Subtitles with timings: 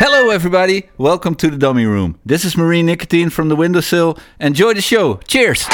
[0.00, 0.88] Hello, everybody.
[0.96, 2.18] Welcome to the Dummy Room.
[2.24, 4.18] This is Marine Nicotine from the windowsill.
[4.40, 5.20] Enjoy the show.
[5.28, 5.66] Cheers.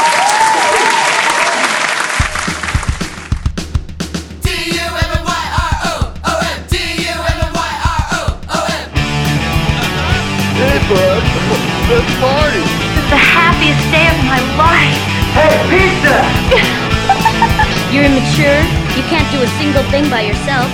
[19.79, 20.71] Do single thing by yourself.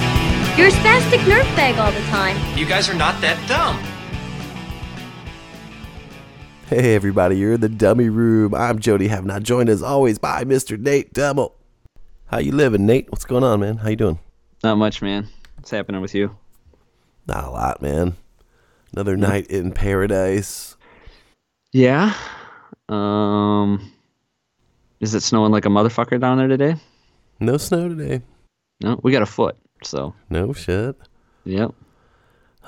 [0.56, 2.36] You're a spastic nerve bag all the time.
[2.56, 3.76] You guys are not that dumb.
[6.68, 8.54] Hey everybody, you're in the dummy room.
[8.54, 10.78] I'm Jody, have not joined as always by Mr.
[10.78, 11.52] Nate Dummel.
[12.26, 13.10] How you living, Nate?
[13.10, 13.76] What's going on, man?
[13.76, 14.18] How you doing?
[14.62, 15.28] Not much, man.
[15.56, 16.34] What's happening with you?
[17.26, 18.16] Not a lot, man.
[18.92, 20.76] Another night in paradise.
[21.72, 22.14] Yeah.
[22.88, 23.92] Um.
[25.00, 26.76] Is it snowing like a motherfucker down there today?
[27.40, 28.22] No snow today.
[28.80, 29.56] No, we got a foot.
[29.82, 30.96] So, No shit.
[31.44, 31.72] yep,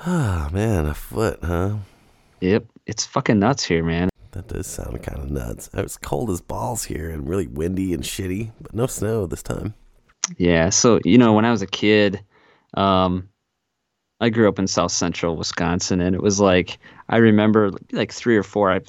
[0.05, 1.77] Ah, man, a foot, huh?
[2.41, 2.65] yep.
[2.85, 4.09] It's fucking nuts here, man.
[4.31, 5.69] That does sound kind of nuts.
[5.73, 9.41] It was cold as balls here and really windy and shitty, but no snow this
[9.41, 9.73] time.
[10.37, 10.69] Yeah.
[10.69, 12.21] So you know, when I was a kid,
[12.75, 13.27] um,
[14.21, 16.77] I grew up in South Central Wisconsin, and it was like
[17.09, 18.81] I remember like three or four I,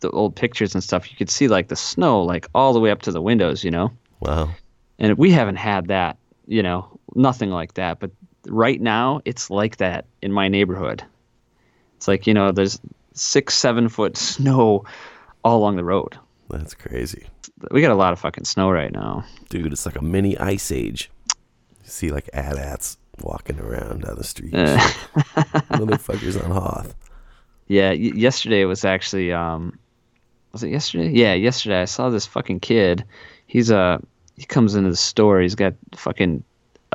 [0.00, 1.10] the old pictures and stuff.
[1.10, 3.70] You could see like the snow like all the way up to the windows, you
[3.70, 3.92] know.
[4.20, 4.50] Wow.
[4.98, 6.16] and we haven't had that
[6.48, 8.10] you know nothing like that but
[8.48, 11.02] right now it's like that in my neighborhood
[11.96, 12.80] it's like you know there's
[13.12, 14.84] six seven foot snow
[15.44, 16.16] all along the road
[16.48, 17.26] That's crazy.
[17.70, 20.70] we got a lot of fucking snow right now Dude, it's like a mini ice
[20.72, 21.10] age.
[21.84, 24.54] You see like AT-ATs walking around down the street.
[24.54, 24.76] Uh.
[25.72, 26.94] Motherfuckers on Hoth.
[27.66, 29.78] yeah y- yesterday it was actually um
[30.52, 33.04] was it yesterday yeah yesterday i saw this fucking kid
[33.46, 33.98] he's uh
[34.38, 36.42] he comes into the store he's got fucking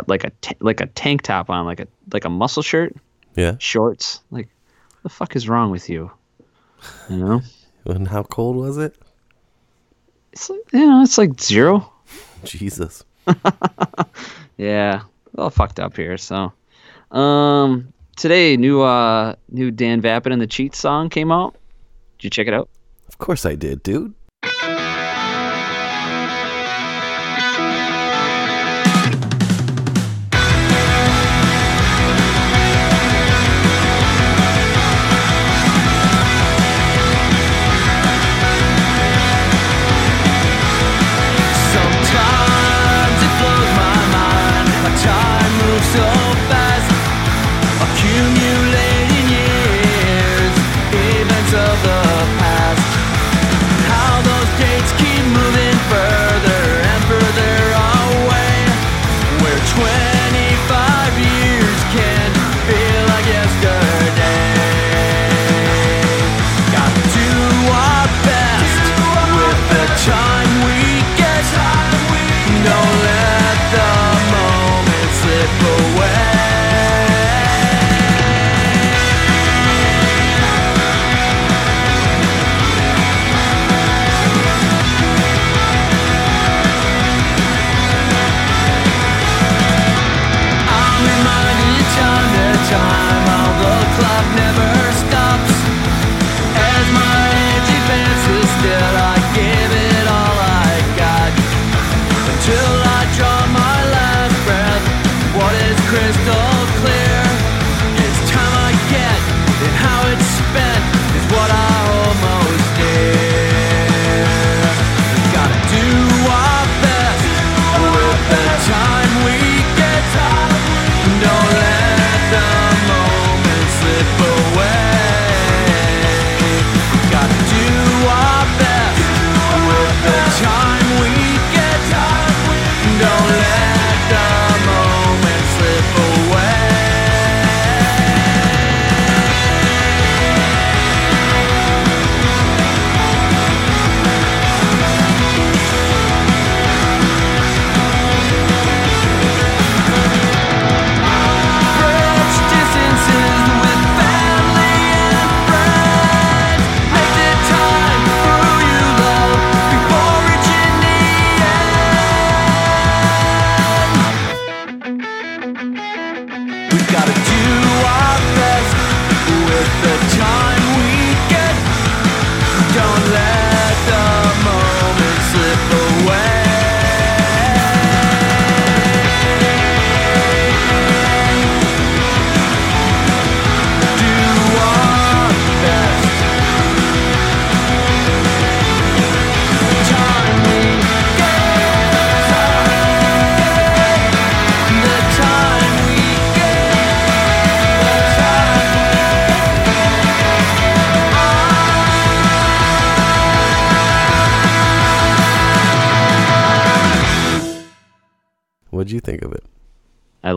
[0.08, 2.96] like a like a tank top on like a like a muscle shirt
[3.36, 3.56] Yeah.
[3.60, 4.48] shorts like
[5.04, 6.10] the fuck is wrong with you
[7.10, 7.42] you know
[7.86, 8.96] And how cold was it?
[10.32, 11.92] it's like you know it's like zero
[12.44, 13.04] Jesus.
[14.58, 15.02] yeah
[15.38, 16.52] all fucked up here so
[17.12, 21.56] um today new uh new dan vapid and the cheat song came out
[22.18, 22.70] did you check it out
[23.10, 24.14] Of course I did, dude.
[92.74, 93.13] Time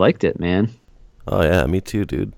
[0.07, 0.71] liked it, man.
[1.27, 2.33] Oh yeah, me too, dude.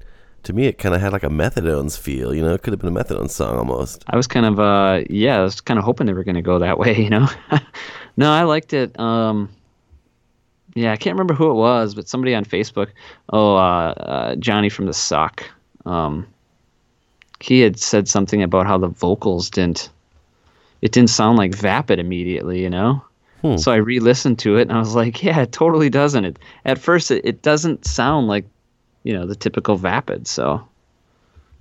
[0.44, 2.34] To me, it kind of had like a Methadones feel.
[2.34, 4.04] You know, it could have been a Methadone song almost.
[4.06, 6.42] I was kind of uh yeah, I was kind of hoping they were going to
[6.42, 7.28] go that way, you know.
[8.16, 8.98] no, I liked it.
[8.98, 9.50] Um
[10.74, 12.88] yeah, I can't remember who it was, but somebody on Facebook,
[13.30, 15.44] oh, uh, uh Johnny from the Sock,
[15.84, 16.26] Um
[17.40, 19.90] he had said something about how the vocals didn't
[20.80, 23.02] it didn't sound like Vapid immediately, you know.
[23.42, 23.56] Hmm.
[23.56, 26.24] So I re-listened to it and I was like, yeah, it totally doesn't.
[26.24, 28.44] It at first it, it doesn't sound like,
[29.04, 30.26] you know, the typical Vapid.
[30.26, 30.66] So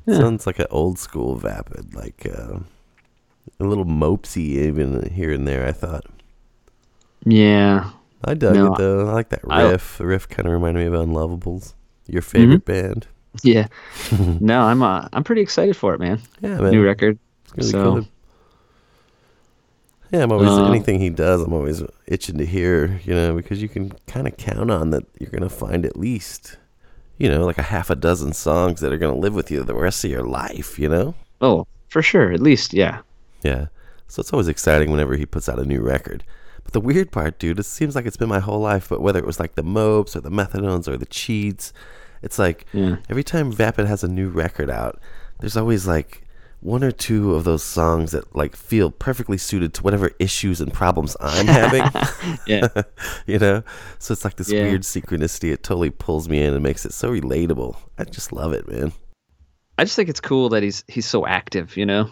[0.06, 0.18] Yeah.
[0.18, 2.60] Sounds like an old school Vapid, like uh,
[3.60, 5.68] a little mopesy even here and there.
[5.68, 6.06] I thought.
[7.26, 7.92] yeah,
[8.24, 9.08] I dug No, it though.
[9.10, 9.98] I like that I- riff.
[9.98, 11.74] the riff kind of reminded me of Unlovables.
[12.08, 12.88] Your favorite Mm-hmm.
[12.94, 13.08] band?
[13.44, 13.68] yeah.
[14.40, 16.20] no, I'm uh, I'm pretty excited for it, man.
[16.42, 16.72] Yeah, man.
[16.72, 17.20] New record.
[17.56, 18.08] Really so good.
[20.12, 21.42] Yeah, I'm always Uh, anything he does.
[21.42, 25.04] I'm always itching to hear, you know, because you can kind of count on that.
[25.20, 26.58] You're gonna find at least,
[27.18, 29.76] you know, like a half a dozen songs that are gonna live with you the
[29.76, 30.80] rest of your life.
[30.80, 31.16] You know.
[31.42, 33.00] oh, for sure, at least yeah.
[33.44, 33.68] Yeah.
[34.08, 36.24] So it's always exciting whenever he puts out a new record.
[36.64, 39.20] But the weird part, dude, it seems like it's been my whole life, but whether
[39.20, 41.72] it was like the Mopes or the Methadones or the Cheats,
[42.22, 42.98] it's like Yeah.
[43.10, 45.00] every time Vapid has a new record out,
[45.40, 46.24] there's always like
[46.62, 50.74] one or two of those songs that like feel perfectly suited to whatever issues and
[50.74, 51.84] problems I'm having.
[52.48, 52.68] Yeah.
[53.28, 53.64] you know?
[54.00, 54.64] So it's like this Yeah.
[54.64, 55.52] weird synchronicity.
[55.54, 57.76] It totally pulls me in and makes it so relatable.
[57.98, 58.92] I just love it, man.
[59.78, 62.10] I just think it's cool that he's he's so active, you know.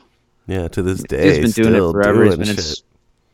[0.47, 2.23] Yeah, to this day, he's been doing it forever.
[2.25, 2.65] He's doing been in shit.
[2.65, 2.83] s-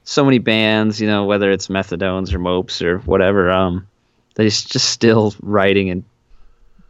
[0.05, 3.51] so many bands, you know, whether it's Methadones or Mopes or whatever.
[3.51, 3.85] Um,
[4.35, 6.05] that he's just still writing and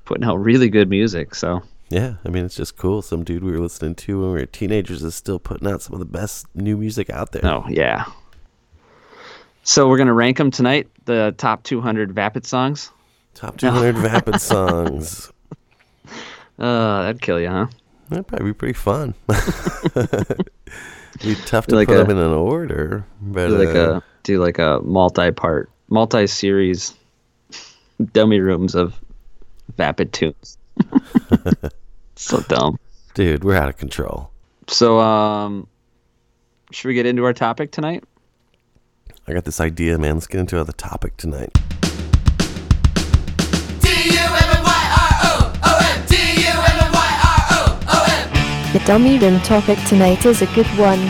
[0.05, 1.33] putting out really good music.
[1.33, 3.01] So Yeah, I mean it's just cool.
[3.01, 5.93] Some dude we were listening to when we were teenagers is still putting out some
[5.93, 7.45] of the best new music out there.
[7.45, 8.05] oh yeah.
[9.63, 10.87] So we're gonna rank them tonight.
[11.05, 12.91] The top 200 Vapid songs.
[13.33, 15.31] Top 200 Vapid songs.
[16.57, 17.67] Uh, that'd kill you, huh?
[18.09, 19.13] That'd probably be pretty fun.
[19.27, 19.35] be
[21.45, 24.41] tough to Like put a- them in an order, but Do like uh, a do
[24.43, 26.93] like a multi-part, multi-series
[28.13, 28.99] dummy rooms of
[29.77, 30.57] Vapid tunes.
[32.21, 32.77] so dumb.
[33.13, 34.31] dude, we're out of control.
[34.67, 35.67] So, um,
[36.71, 38.03] should we get into our topic tonight?
[39.27, 40.15] I got this idea, man.
[40.15, 41.51] Let's get into the topic tonight.
[48.71, 51.01] The dummy room topic tonight is a good one.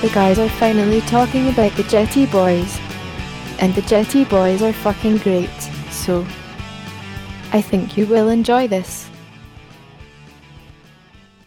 [0.00, 2.78] The guys are finally talking about the Jetty Boys.
[3.58, 5.50] And the Jetty Boys are fucking great,
[5.90, 6.26] so
[7.52, 9.11] I think you will enjoy this.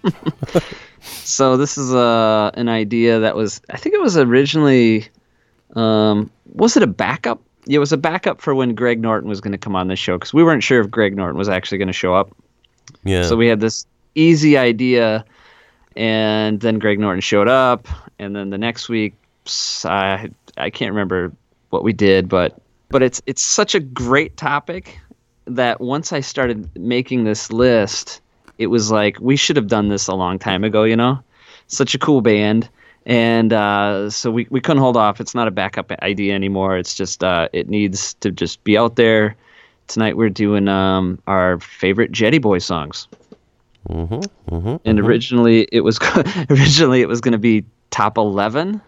[1.06, 5.08] So this is uh, an idea that was, I think it was originally,
[5.76, 7.42] um, was it a backup?
[7.66, 9.96] Yeah, it was a backup for when Greg Norton was going to come on the
[9.96, 12.30] show because we weren't sure if Greg Norton was actually going to show up.
[13.04, 13.24] Yeah.
[13.24, 15.26] So we had this easy idea,
[15.96, 17.88] and then Greg Norton showed up,
[18.20, 19.16] and then the next week,
[19.84, 21.32] I I can't remember
[21.70, 25.00] what we did, but but it's it's such a great topic
[25.46, 28.22] that once I started making this list,
[28.58, 31.20] it was like we should have done this a long time ago, you know.
[31.68, 32.70] Such a cool band.
[33.08, 35.20] And uh, so we, we couldn't hold off.
[35.20, 36.78] It's not a backup idea anymore.
[36.78, 39.36] It's just uh, it needs to just be out there.
[39.88, 43.08] Tonight we're doing um, our favorite Jetty Boy songs
[43.90, 46.00] mm-hmm, and originally it was
[46.50, 48.82] originally it was going to be top 11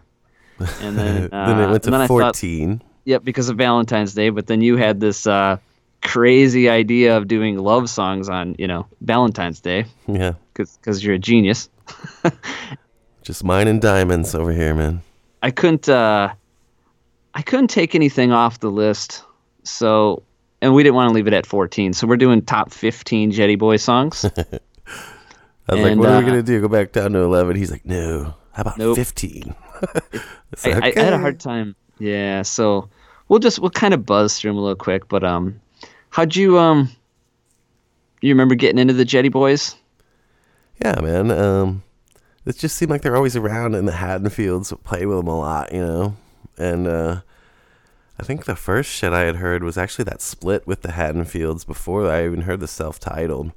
[0.60, 2.82] and then, uh, then it went to I thought, 14.
[3.06, 5.58] yep because of valentine's day but then you had this uh,
[6.04, 10.34] crazy idea of doing love songs on you know valentine's day yeah.
[10.54, 11.70] because you're a genius
[13.24, 15.02] Just mine and diamonds over here, man.
[15.42, 16.34] i couldn't uh,
[17.34, 19.24] i couldn't take anything off the list
[19.64, 20.24] so
[20.62, 23.56] and we didn't want to leave it at 14 so we're doing top 15 jetty
[23.56, 24.26] boy songs
[25.70, 26.62] I was like, And, what are we uh, going to do?
[26.62, 27.58] Go back down to 11?
[27.58, 28.36] He's like, no.
[28.54, 28.96] How about Nope.
[28.96, 29.56] 15?
[30.54, 31.76] It's I, like, I, I had a hard time.
[32.00, 32.90] Yeah, so
[33.28, 35.10] we'll just we'll kind of buzz through them a little quick.
[35.10, 35.60] But um,
[36.10, 36.90] how'd you um,
[38.22, 39.76] you remember getting into the Jetty Boys?
[40.84, 41.32] Yeah, man.
[41.32, 41.84] Um,
[42.46, 45.74] it just seemed like they're always around in the Haddonfields, play with them a lot,
[45.74, 46.16] you know.
[46.58, 47.22] And uh,
[48.20, 51.66] I think the first shit I had heard was actually that split with the Haddonfields
[51.66, 53.52] before I even heard the self-titled.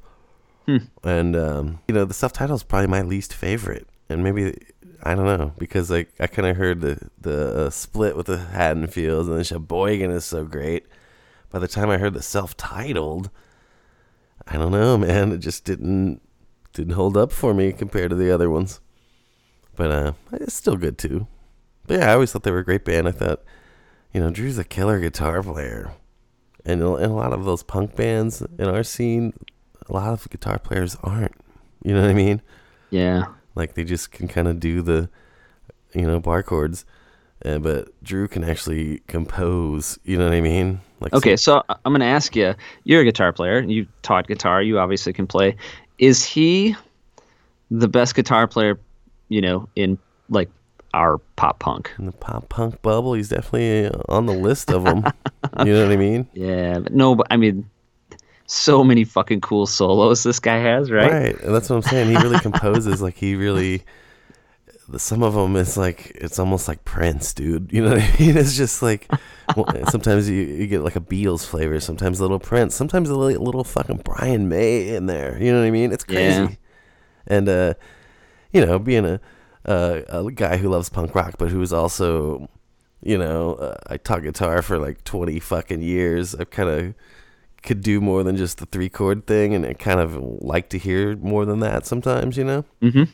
[1.03, 4.57] And um, you know, the self-titled is probably my least favorite, and maybe
[5.03, 8.37] I don't know because like I kind of heard the the uh, split with the
[8.37, 10.87] Haddonfields, and then Sheboygan is so great.
[11.51, 13.31] By the time I heard the self-titled,
[14.47, 15.33] I don't know, man.
[15.33, 16.21] It just didn't
[16.73, 18.81] didn't hold up for me compared to the other ones.
[19.75, 21.27] But uh, it's still good too.
[21.87, 23.09] But yeah, I always thought they were a great band.
[23.09, 23.43] I thought,
[24.15, 25.93] you know, Drew's a killer guitar player.
[26.65, 29.33] And, a- and a lot of those punk bands in our scene,
[29.89, 31.35] a lot of guitar players aren't.
[31.83, 32.43] You know what I mean?
[32.91, 33.25] Yeah.
[33.57, 35.09] Like they just can kind of do the,
[35.95, 36.85] you know, bar chords.
[37.45, 39.99] Uh, but Drew can actually compose.
[40.05, 40.81] You know what I mean?
[41.01, 42.55] Like Okay, so I- I'm going to ask you.
[42.85, 43.61] You're a guitar player.
[43.63, 44.63] You taught guitar.
[44.63, 45.57] You obviously can play.
[45.99, 46.77] Is he
[47.71, 48.79] the best guitar player,
[49.29, 50.51] you know, in like
[50.93, 51.91] our pop punk?
[51.99, 54.99] in the pop punk bubble, he's definitely uh, on the list of them.
[55.65, 56.27] you know what I mean?
[56.35, 57.69] Yeah, but no, but I mean,
[58.47, 61.11] so many fucking cool solos this guy has, right?
[61.11, 62.09] Right, and that's what I'm saying.
[62.11, 63.83] He really composes like he really.
[64.91, 67.73] The- Some of them is like it's almost like Prince, dude.
[67.73, 68.37] You know what I mean?
[68.37, 69.09] It's just like
[69.91, 73.43] sometimes you, you get like a Beatles flavor, sometimes a little Prince, sometimes a little,
[73.43, 75.37] little fucking Brian May in there.
[75.43, 75.93] You know what I mean?
[75.93, 76.41] It's crazy.
[76.43, 76.49] Yeah.
[77.27, 77.75] And uh,
[78.53, 79.21] you know, being a
[79.67, 82.49] uh, a guy who loves punk rock, but who is also,
[83.03, 86.35] you know, uh, I taught guitar for like twenty fucking years.
[86.35, 86.95] I kind of
[87.63, 90.79] could do more than just the three chord thing, and I kind of like to
[90.79, 92.65] hear more than that sometimes, you know.
[92.83, 93.09] Mhm.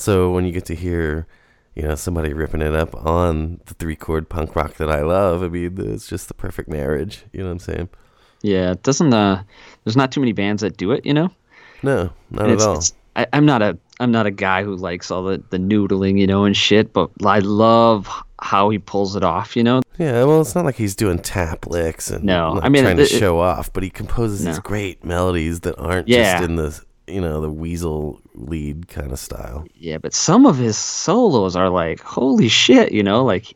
[0.00, 1.26] So when you get to hear,
[1.74, 5.42] you know, somebody ripping it up on the three chord punk rock that I love,
[5.42, 7.24] I mean, it's just the perfect marriage.
[7.32, 7.88] You know what I'm saying?
[8.42, 9.42] Yeah, it doesn't uh
[9.84, 11.30] there's not too many bands that do it, you know?
[11.82, 12.72] No, not And at all.
[12.72, 16.18] it's- I, I'm not a I'm not a guy who likes all the, the noodling,
[16.18, 18.08] you know, and shit, but I love
[18.40, 19.82] how he pulls it off, you know?
[19.98, 22.98] Yeah, well, it's not like he's doing tap licks and No, like, I mean, trying
[22.98, 26.38] it- to it- show off, but he composes these great melodies that aren't Yeah.
[26.38, 26.80] just in the
[27.10, 29.66] you know the weasel lead kind of style.
[29.74, 33.54] Yeah, but some of his solos are like, holy shit, you know, like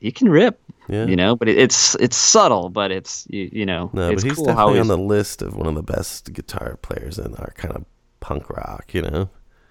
[0.00, 1.06] he can rip, Yeah.
[1.06, 4.28] you know, but it, it's it's subtle, but it's you, you know, No, it's but
[4.30, 7.18] he's cool how definitely he's, on the list of one of the best guitar players
[7.18, 7.84] in our kind of
[8.20, 8.92] punk rock.
[8.92, 9.28] You know,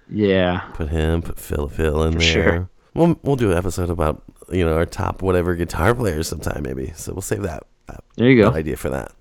[0.09, 2.27] yeah, put him, put Phil Phil in For there.
[2.27, 2.69] sure.
[2.93, 6.91] We'll we'll do an episode about you know our top whatever guitar players sometime maybe.
[6.95, 7.63] So we'll save that.
[7.87, 8.51] that there you go.
[8.51, 9.11] idea for that.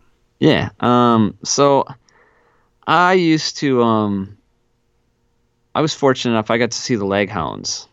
[0.40, 0.70] Yeah.
[0.80, 1.36] Um.
[1.44, 1.84] So,
[2.90, 3.82] I used to.
[3.82, 4.36] Um.
[5.74, 6.50] I was fortunate enough.
[6.50, 7.86] I got to see the Leghounds,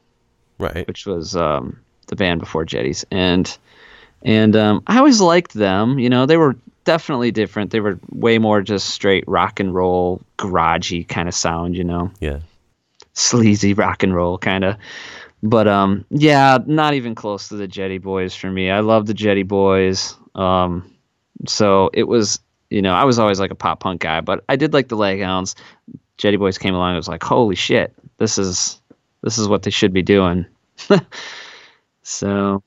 [0.57, 0.87] Right.
[0.87, 3.55] which was um the band before Jetties, and
[4.23, 5.99] and um I always liked them.
[5.99, 7.69] You know, they were definitely different.
[7.71, 11.77] They were way more just straight rock and roll, garagey kind of sound.
[11.77, 12.39] You know, Yeah.
[13.13, 14.75] sleazy rock and roll kind of.
[15.43, 18.71] But um, yeah, not even close to the Jetty Boys for me.
[18.71, 20.15] I love the Jetty Boys.
[20.33, 20.91] Um,
[21.47, 24.55] so it was, you know, I was always like a pop punk guy, but I
[24.55, 25.55] did like the Leghounds.
[26.17, 26.93] Jetty Boys came along.
[26.93, 28.81] I was like, holy shit, this is
[29.21, 30.45] this is what they should be doing.
[32.03, 32.63] so,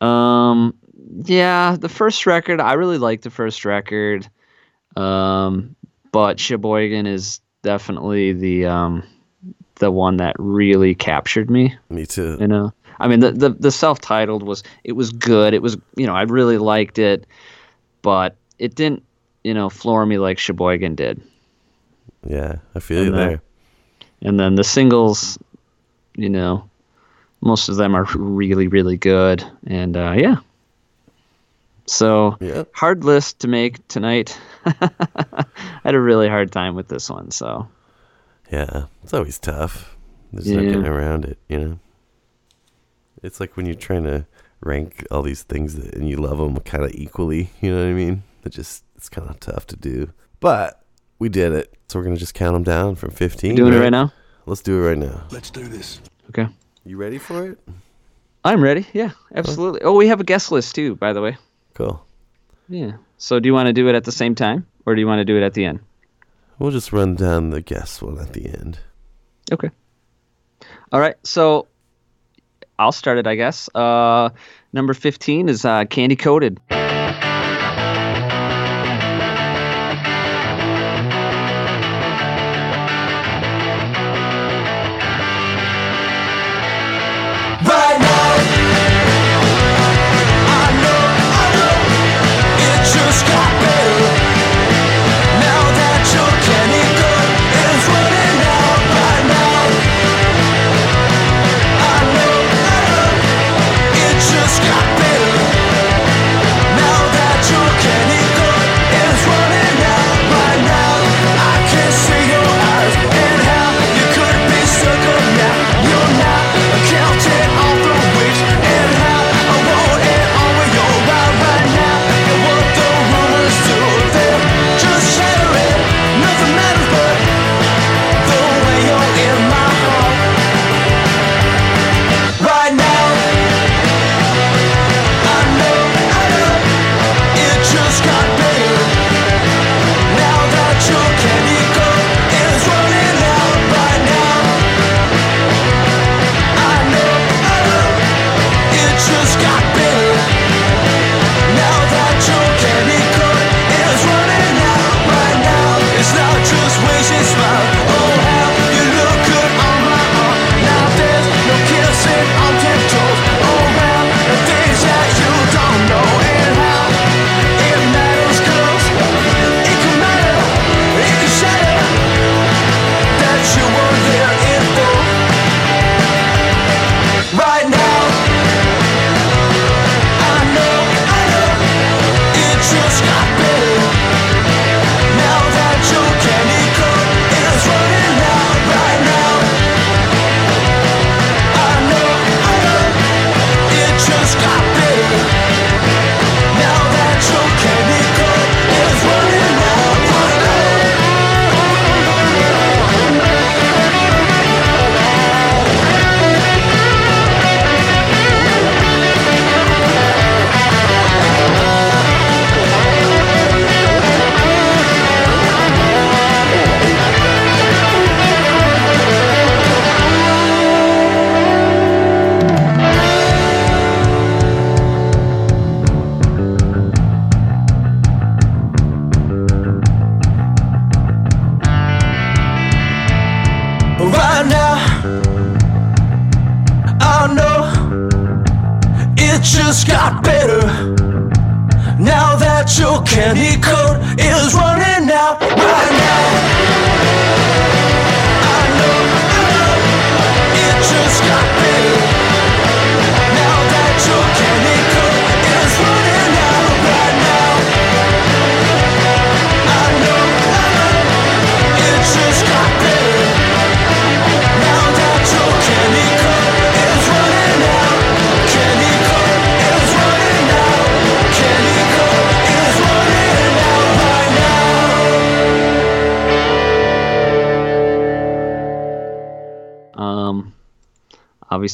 [0.00, 0.74] um,
[1.24, 4.28] yeah, the first record, I really liked the first record.
[4.96, 5.74] Um,
[6.12, 9.02] but Sheboygan is definitely the um
[9.76, 12.36] the one that really captured me Me too.
[12.38, 16.06] you know i mean the, the the self-titled was it was good it was you
[16.06, 17.26] know i really liked it
[18.02, 19.02] but it didn't
[19.44, 21.20] you know floor me like sheboygan did
[22.26, 23.42] Yeah, I feel you And, uh, there.
[24.22, 25.38] and then the singles
[26.16, 26.68] you know
[27.40, 30.36] most of them are really really good and uh yeah
[31.86, 32.64] so Yeah.
[32.74, 35.44] hard list to make tonight i
[35.84, 37.68] had a really hard time with this one so
[38.50, 39.96] Yeah, it's always tough.
[40.32, 41.78] There's no getting around it, you know.
[43.22, 44.26] It's like when you're trying to
[44.60, 47.50] rank all these things that, and you love them kind of equally.
[47.60, 48.22] You know what I mean?
[48.44, 50.82] It just it's kind of tough to do, but
[51.18, 51.74] we did it.
[51.88, 53.54] So we're gonna just count them down from 15.
[53.54, 54.10] doing it right now
[54.46, 55.24] Let's do it right now.
[55.30, 56.00] Let's do this.
[56.30, 56.48] okay
[56.86, 57.58] You ready for it?
[58.46, 58.86] I'm ready.
[58.94, 59.82] Yeah, absolutely.
[59.82, 61.36] Oh, we have a guest list too, by the way.
[61.74, 62.02] Cool.
[62.70, 62.92] Yeah.
[63.18, 65.20] So do you want to do it at the same time or do you want
[65.20, 65.80] to do it at the end?
[66.58, 68.78] We'll just run down the guest one at the end.
[69.52, 69.70] Okay.
[70.92, 71.16] All right.
[71.24, 71.66] So
[72.78, 73.68] I'll start it, I guess.
[73.74, 74.30] Uh,
[74.72, 76.58] number 15 is uh, Candy Coated.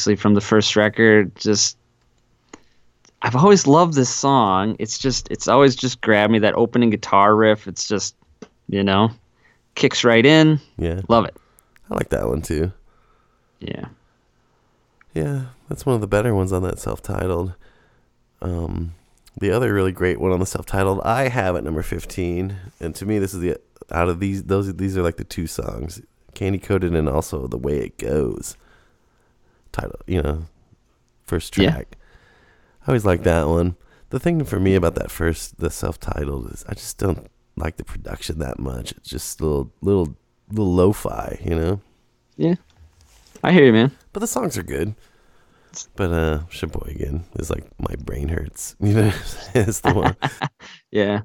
[0.01, 1.77] Obviously from the first record, just
[3.21, 4.77] I've always loved this song.
[4.79, 7.69] It's just it's always just grabbed me that opening guitar riff.
[7.69, 8.15] It's just
[8.71, 9.11] you know
[9.75, 10.59] kicks right in.
[10.79, 11.37] Yeah, Love it.
[11.91, 12.73] I like that one too.
[13.59, 13.89] Yeah.
[15.13, 17.53] Yeah, that's one of the better ones on that self-titled.
[18.41, 18.95] Um,
[19.39, 23.05] the other really great one on the self-titled I have at number fifteen, and to
[23.05, 23.59] me this is the
[23.91, 26.01] out of these those these are like the two songs,
[26.33, 28.57] Candy Coated and also The Way It Goes.
[29.73, 30.47] Title, you know,
[31.25, 31.71] first Yeah.
[31.71, 31.97] track.
[32.83, 33.77] I always like that one.
[34.11, 37.85] The thing for me about that first the self-titled is I just don't like the
[37.85, 38.93] production that much.
[38.93, 40.15] It's just a little little
[40.51, 41.81] little lo-fi, you know.
[42.37, 42.55] Yeah.
[43.45, 43.93] I hear you, man.
[44.13, 44.95] But the songs are good.
[45.95, 48.75] But uh Sheboygan is like my brain hurts.
[48.81, 49.13] You know,
[49.55, 50.17] it's the one.
[50.91, 51.21] Yeah.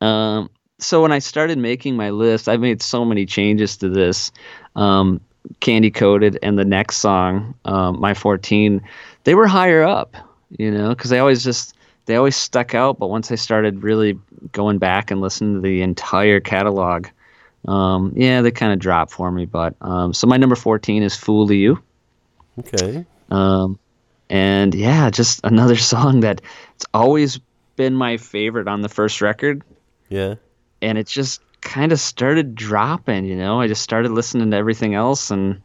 [0.00, 4.32] Um, so when I started making my list, I made so many changes to this.
[4.74, 5.20] Um,
[5.60, 8.80] Candy Coated and the next song, um, My 14,
[9.24, 10.14] they were higher up,
[10.56, 11.74] you know, because they always just,
[12.06, 12.98] they always stuck out.
[12.98, 14.18] But once I started really
[14.52, 17.06] going back and listening to the entire catalog,
[17.66, 19.44] um, yeah, they kind of dropped for me.
[19.44, 21.82] But um, so my number 14 is Fool You.
[22.60, 23.04] Okay.
[23.30, 23.78] Um,
[24.30, 26.40] and yeah, just another song that
[26.76, 27.40] it's always
[27.76, 29.62] been my favorite on the first record
[30.08, 30.34] Yeah.
[30.82, 34.94] and it just kind of started dropping you know i just started listening to everything
[34.94, 35.60] else and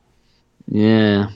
[0.67, 1.29] yeah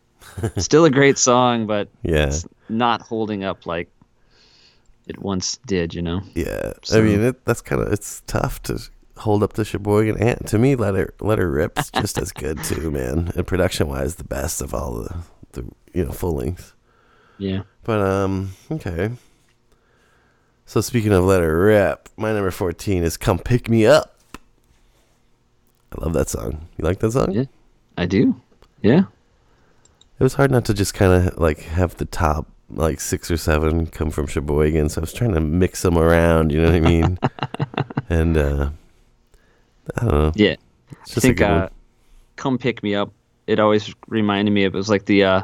[0.56, 2.26] still a great song but Yeah.
[2.28, 3.88] it's not holding up like
[5.06, 6.72] it once did you know Yeah.
[6.92, 8.78] I mean, it, that's kind of it's tough to
[9.16, 10.16] hold up to Sheboygan.
[10.18, 13.32] And to me, Let Her Let Her Rip's just as good too, man.
[13.34, 15.16] And production wise, the best of all the
[15.52, 16.74] the you know full lengths.
[17.38, 19.10] yeah But um, okay.
[20.68, 24.18] So speaking of Let Her Rip, my number fourteen is "Come Pick Me Up."
[25.96, 26.68] I love that song.
[26.76, 27.32] You like that song?
[27.32, 27.44] yeah
[27.96, 28.38] i do
[28.82, 29.04] yeah
[30.20, 33.38] It was hard not to just kind of like have the top like six or
[33.38, 36.52] seven come from Sheboygan, so I was trying to mix them around.
[36.52, 37.18] You know what I mean?
[38.10, 38.70] and uh,
[39.96, 40.32] I don't know.
[40.34, 40.56] yeah
[41.16, 41.70] i think uh
[42.36, 43.10] come pick me up
[43.46, 45.42] it always reminded me of it was like the uh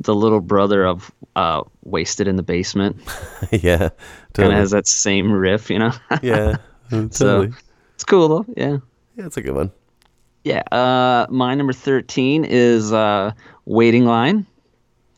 [0.00, 2.96] the little brother of uh wasted in the basement
[3.52, 3.90] yeah,
[4.34, 6.56] kind of has that same riff you know yeah,
[7.10, 7.46] so
[7.94, 8.78] it's cool though yeah
[9.16, 9.70] Yeah, it's a good one.
[10.42, 13.32] Yeah, uh, my number thirteen is uh,
[13.66, 14.46] "Waiting Line."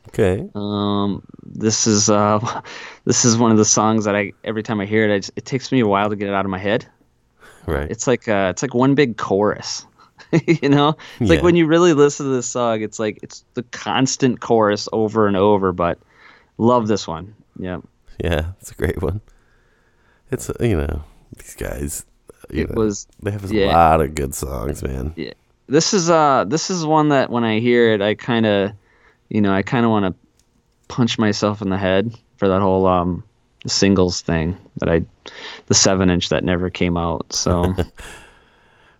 [0.09, 0.49] Okay.
[0.53, 2.61] Um, this is uh,
[3.05, 5.31] this is one of the songs that I every time I hear it, I just,
[5.37, 6.85] it takes me a while to get it out of my head.
[7.65, 7.89] Right.
[7.89, 9.85] It's like uh, it's like one big chorus,
[10.47, 10.97] you know.
[11.19, 14.87] It's like when you really listen to this song, it's like it's the constant chorus
[14.91, 15.71] over and over.
[15.71, 15.99] But
[16.57, 17.35] love this one.
[17.57, 17.81] Yeah,
[18.23, 19.21] yeah, it's a great one.
[20.31, 21.03] It's uh, you know
[21.37, 22.05] these guys.
[22.49, 23.67] You it know, was they have a yeah.
[23.67, 25.13] lot of good songs, man.
[25.15, 25.33] Yeah.
[25.67, 28.71] this is uh this is one that when I hear it, I kind of,
[29.29, 30.15] you know, I kind of want to
[30.87, 33.23] punch myself in the head for that whole um
[33.65, 35.05] singles thing that I,
[35.67, 37.31] the seven inch that never came out.
[37.31, 37.73] So,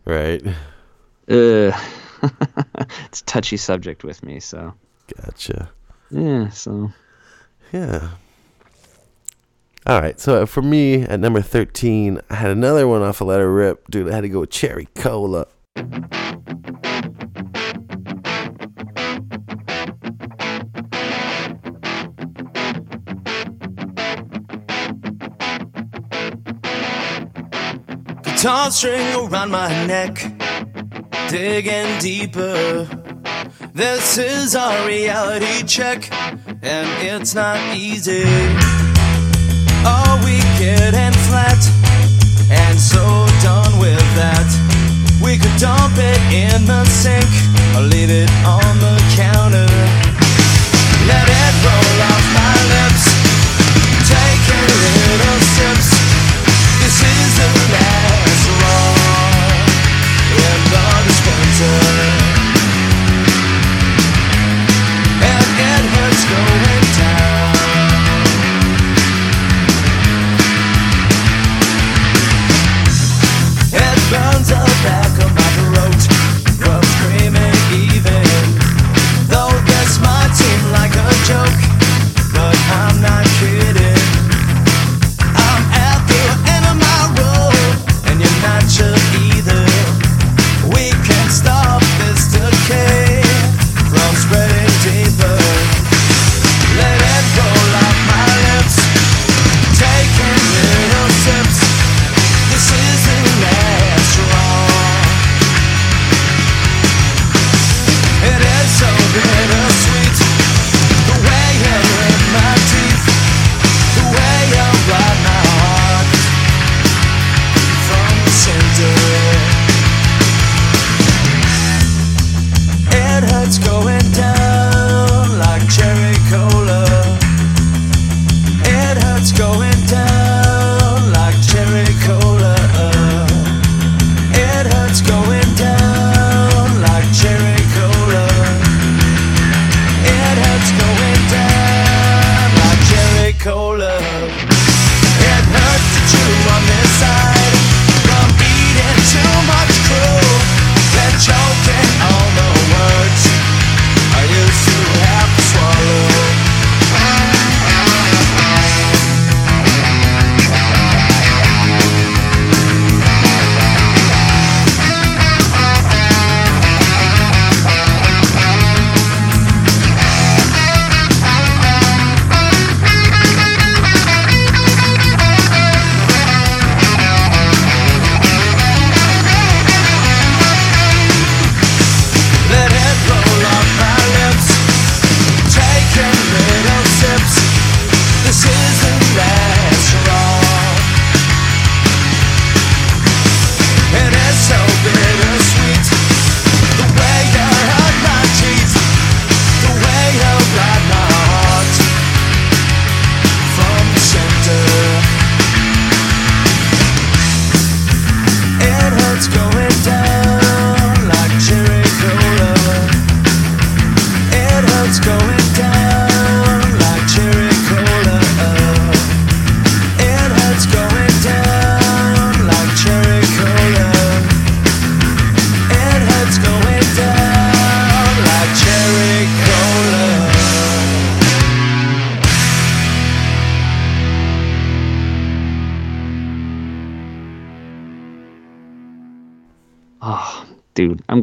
[0.06, 0.43] Right.
[1.30, 1.72] Uh,
[3.06, 4.40] it's a touchy subject with me.
[4.40, 4.74] So
[5.18, 5.70] Gotcha.
[6.12, 6.92] yeah, so
[7.72, 8.10] Yeah.
[9.86, 10.20] All right.
[10.20, 13.88] So for me, at number 13, I had another one off of Let Her Rip.
[13.90, 15.46] Dude, I had to go with Cherry Cola.
[28.24, 30.18] Guitar string around my neck,
[31.30, 32.88] digging deeper.
[33.74, 36.10] This is our reality check,
[36.62, 38.24] and it's not easy.
[39.86, 41.62] Are we getting flat?
[42.52, 43.04] And so
[43.42, 44.48] done with that.
[45.24, 47.30] We could dump it in the sink
[47.76, 49.62] or leave it on the counter.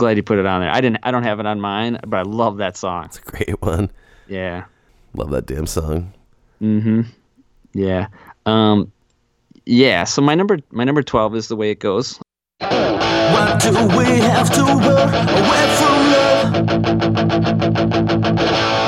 [0.01, 0.71] Glad you put it on there.
[0.71, 0.99] I didn't.
[1.05, 3.05] I don't have it on mine, but I love that song.
[3.05, 3.91] It's a great one.
[4.27, 4.65] Yeah.
[5.15, 6.13] Love that damn song.
[6.61, 7.03] Mm-hmm.
[7.75, 8.09] Yeah.
[8.47, 8.91] Um
[9.67, 12.19] yeah, so my number my number 12 is the way it goes.
[12.61, 16.53] Why do we have to run away from love?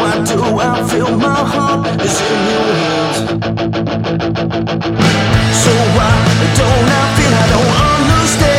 [0.00, 3.18] Why do I feel my heart is in your hands?
[5.62, 6.14] So why
[6.58, 8.51] don't I feel I don't understand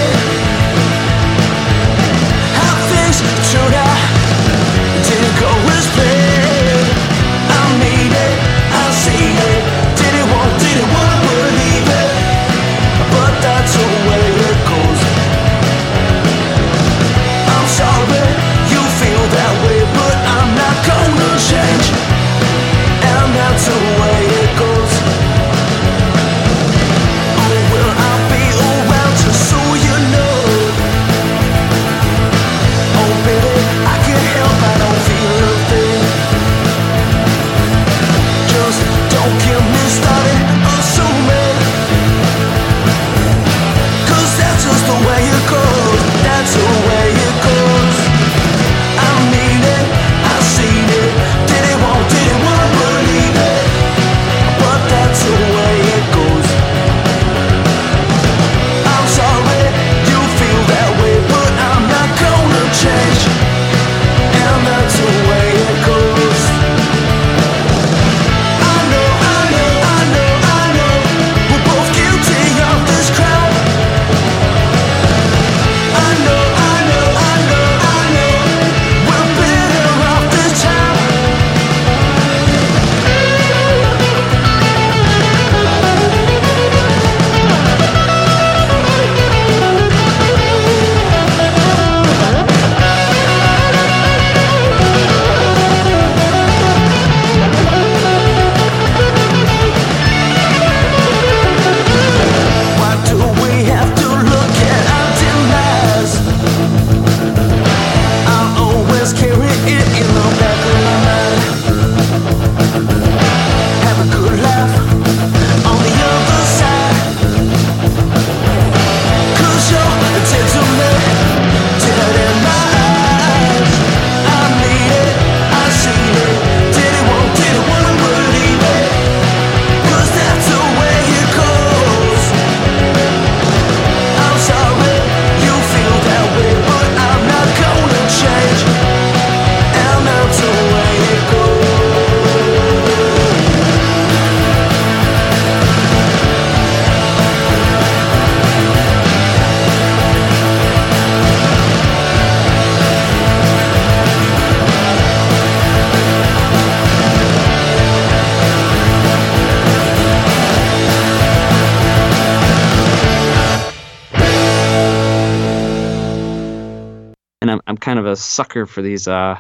[168.14, 169.40] a sucker for these uh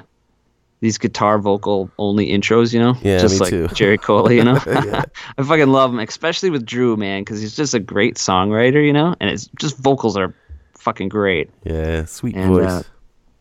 [0.82, 2.94] these guitar vocal only intros, you know?
[3.02, 3.70] Yeah, just like too.
[3.70, 4.60] Cherry Cola, you know?
[4.68, 5.06] Yeah.
[5.38, 8.92] I fucking love him, especially with Drew, man, because he's just a great songwriter, you
[8.92, 9.16] know?
[9.22, 10.36] And it's just vocals are
[10.74, 11.50] fucking great.
[11.64, 12.70] Yeah, sweet And, voice.
[12.70, 12.84] uh,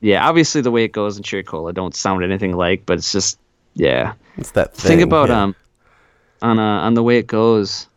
[0.01, 3.11] Yeah, obviously the way it goes in Cherry Cola don't sound anything like, but it's
[3.11, 3.41] just
[3.75, 4.13] yeah.
[4.37, 4.89] it's that thing.
[4.99, 5.43] thing about yeah.
[5.43, 5.57] um
[6.43, 7.89] on uh, on the way it goes,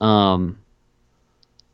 [0.00, 0.58] um,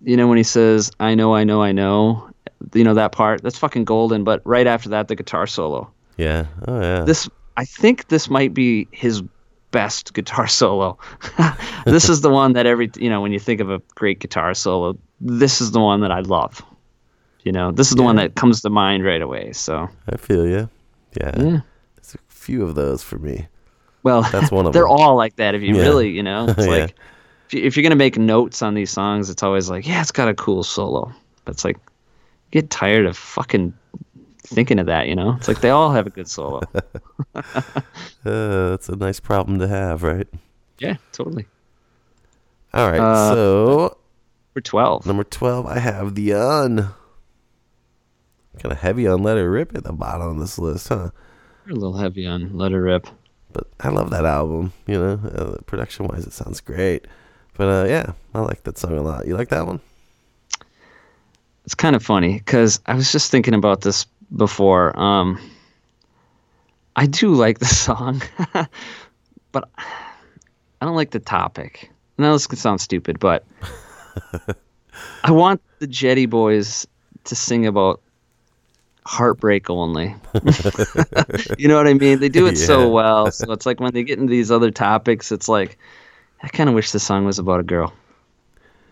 [0.02, 2.30] you know when he says "I know, I know, I know,"
[2.74, 4.24] you know that part that's fucking golden.
[4.24, 5.90] But right after that, the guitar solo.
[6.16, 6.46] Yeah.
[6.68, 7.02] Oh yeah.
[7.04, 9.22] This I think this might be his
[9.70, 10.98] best guitar solo.
[11.86, 14.54] this is the one that every you know when you think of a great guitar
[14.54, 16.62] solo, this is the one that I love.
[17.44, 19.52] You know, this is the one that comes to mind right away.
[19.52, 20.68] So I feel you.
[21.20, 21.32] Yeah.
[21.36, 21.60] yeah.
[21.96, 23.48] There's a few of those for me.
[24.04, 24.72] Well, That's one of them.
[24.80, 24.96] they're them.
[24.96, 25.54] all like that.
[25.56, 25.82] If you Yeah.
[25.82, 26.94] really, you know, it's like
[27.48, 30.12] if, you, if you're gonna make notes on these songs, it's always like, yeah, it's
[30.12, 31.12] got a cool solo.
[31.44, 31.78] But it's like,
[32.52, 33.74] get tired of fucking
[34.44, 35.08] thinking of that.
[35.08, 36.60] You know, it's like they all have a good solo.
[38.24, 40.28] Uh, that's a nice problem to have, right?
[40.78, 41.44] yeah, totally.
[42.72, 43.00] All right.
[43.00, 43.96] Uh, so
[44.54, 45.06] For twelve.
[45.06, 46.88] number twelve, I have the un.
[48.60, 51.10] Kind of heavy on Let It Rip at the bottom of this list, huh?
[51.66, 53.08] You're a little heavy on Let It Rip.
[53.52, 54.72] But I love that album.
[54.86, 57.06] You know, uh, production wise, it sounds great.
[57.56, 59.26] But uh, yeah, I like that song a lot.
[59.26, 59.80] You like that one?
[61.64, 64.98] It's kind of funny because I was just thinking about this before.
[64.98, 65.38] Um,
[66.96, 68.22] I do like the song,
[69.52, 71.90] but I don't like the topic.
[72.18, 73.44] Now this could sound stupid, but
[75.24, 76.86] I want the Jetty Boys
[77.24, 78.00] to sing about
[79.06, 80.14] heartbreak only.
[81.58, 82.18] you know what I mean?
[82.18, 82.66] They do it Yeah.
[82.66, 83.30] so well.
[83.30, 85.78] So it's like when they get into these other topics, it's like
[86.42, 87.92] I kind of wish the song was about a girl.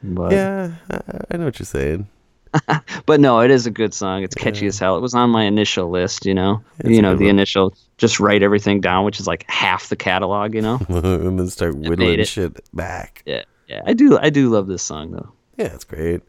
[0.02, 1.00] But Yeah, I,
[1.32, 2.08] I know what you're saying.
[3.06, 4.22] but no, it is a good song.
[4.22, 4.96] It's catchy as hell.
[4.96, 6.62] It was on my initial list, you know.
[6.80, 7.30] It's you know, the one.
[7.30, 10.80] initial just write everything down, which is like half the catalog, you know.
[10.88, 12.28] and then start whittling it.
[12.28, 13.22] shit back.
[13.26, 13.42] yeah.
[13.68, 13.82] Yeah.
[13.86, 15.32] I do I do love this song though.
[15.56, 16.22] Yeah, it's great.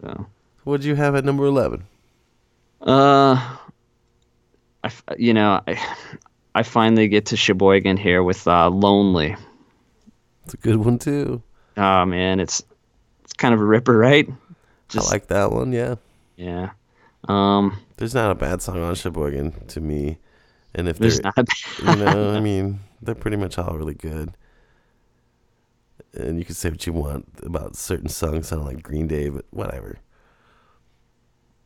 [0.00, 0.26] So
[0.62, 1.84] What'd you have at number 11?
[2.80, 3.56] Uh,
[4.84, 5.96] I you know I
[6.54, 9.36] I finally get to Sheboygan here with uh, "Lonely."
[10.44, 11.42] It's a good one, too.
[11.76, 12.62] Oh man, it's
[13.24, 14.28] it's kind of a ripper, right?
[14.96, 15.96] I like that one, yeah.
[16.36, 16.70] yeah.
[17.28, 20.18] Um, There's not a bad song on Sheboygan to me.
[20.74, 21.34] And if there's not.
[21.78, 24.36] you know, I mean, they're pretty much all really good.
[26.14, 29.46] And you can say what you want about certain songs sound like Green Day, but
[29.50, 29.98] whatever.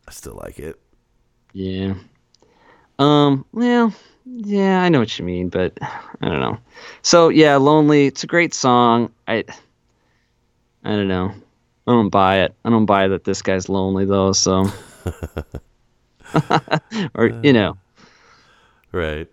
[0.09, 0.81] I still like it.
[1.53, 1.95] yeah.
[2.99, 3.45] Um.
[3.53, 3.93] Well.
[4.25, 6.59] Yeah, I know what you mean, but I don't know.
[7.03, 9.13] So yeah, "Lonely." It's a great song.
[9.29, 9.45] I.
[10.85, 11.35] I don't know.
[11.87, 12.55] I don't buy it.
[12.65, 14.33] I don't buy that this guy's lonely though.
[14.33, 14.67] So.
[17.15, 17.77] or you know.
[18.93, 19.29] Right.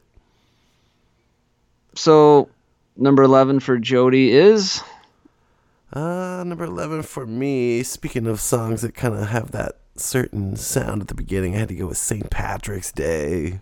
[1.96, 2.50] So,
[2.98, 4.82] number 11 for Jody is
[5.94, 11.02] Uh, number 11 for me, speaking of songs that kind of have that certain sound
[11.04, 12.30] at the beginning, I had to go with St.
[12.32, 13.60] Patrick's Day.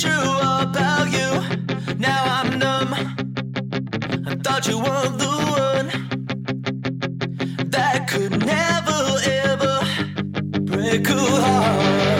[0.00, 1.30] True about you.
[1.98, 2.94] Now I'm numb.
[4.26, 5.32] I thought you were the
[5.66, 5.88] one
[7.70, 9.00] that could never
[9.44, 9.74] ever
[10.64, 12.19] break a heart.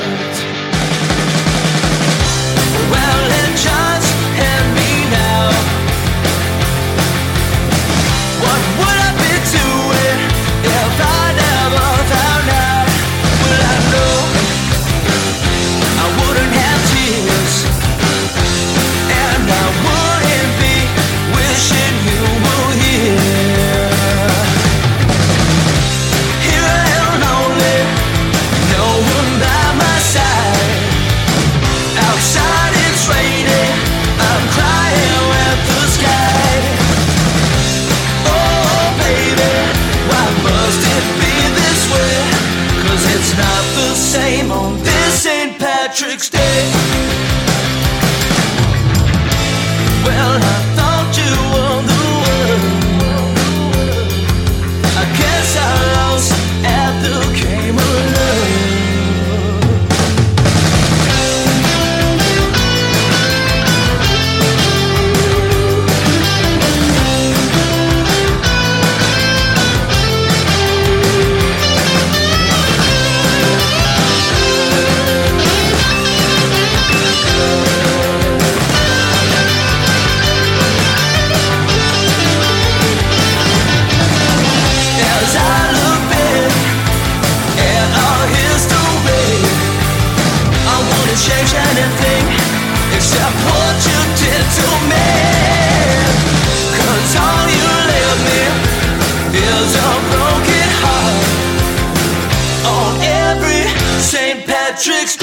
[104.80, 105.19] St.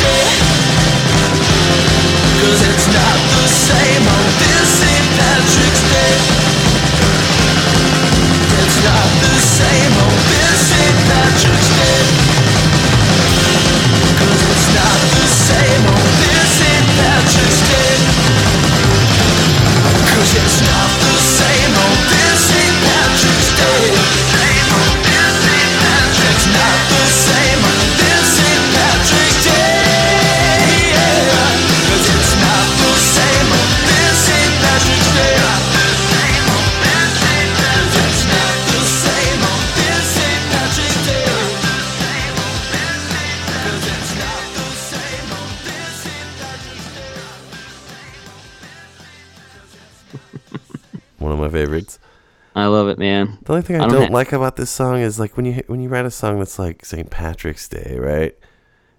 [53.68, 55.89] thing I, I don't don't like about this song is like when you when you
[55.89, 57.09] write a song that's like St.
[57.09, 58.36] Patrick's Day, right?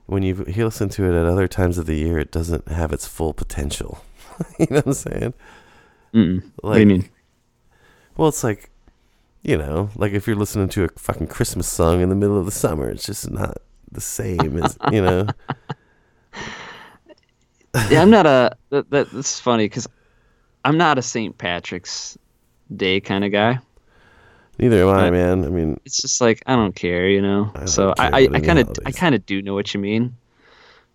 [0.07, 2.93] When you you listen to it at other times of the year, it doesn't have
[2.93, 4.05] its full potential.
[4.59, 5.35] you know what I'm saying?
[6.15, 6.43] Mm-mm.
[6.61, 7.09] what do Like- you mean?
[8.17, 8.71] Well, it's like,
[9.43, 12.47] you know, like if you're listening to a fucking Christmas song in the middle of
[12.47, 13.59] the summer, it's just not
[13.93, 15.27] the same as you know.
[17.91, 18.57] yeah, I'm not a.
[18.71, 19.87] That, that, that's funny because
[20.65, 21.37] I'm not a St.
[21.39, 22.19] Patrick's
[22.75, 23.61] Day kind of guy.
[24.59, 25.45] Neither am I, man.
[25.45, 27.51] I mean, It's just like I don't care, you know.
[27.55, 29.73] I so I, I, about I any kind of I kind of do know what
[29.73, 30.17] you mean.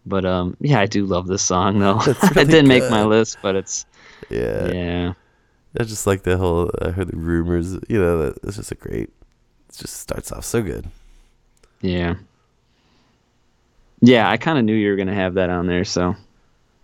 [0.06, 2.00] But um, yeah, I do love this song though.
[2.06, 3.86] It's it didn't make my list, but it's
[4.30, 4.68] yeah.
[4.68, 5.14] yeah.
[5.80, 6.70] I just like the whole.
[6.82, 7.74] I heard the rumors.
[7.88, 9.10] You know, that it's just a great.
[9.70, 10.86] It just starts off so good.
[11.82, 12.16] Yeah.
[14.02, 16.16] Yeah, I kind of knew you were gonna have that on there, so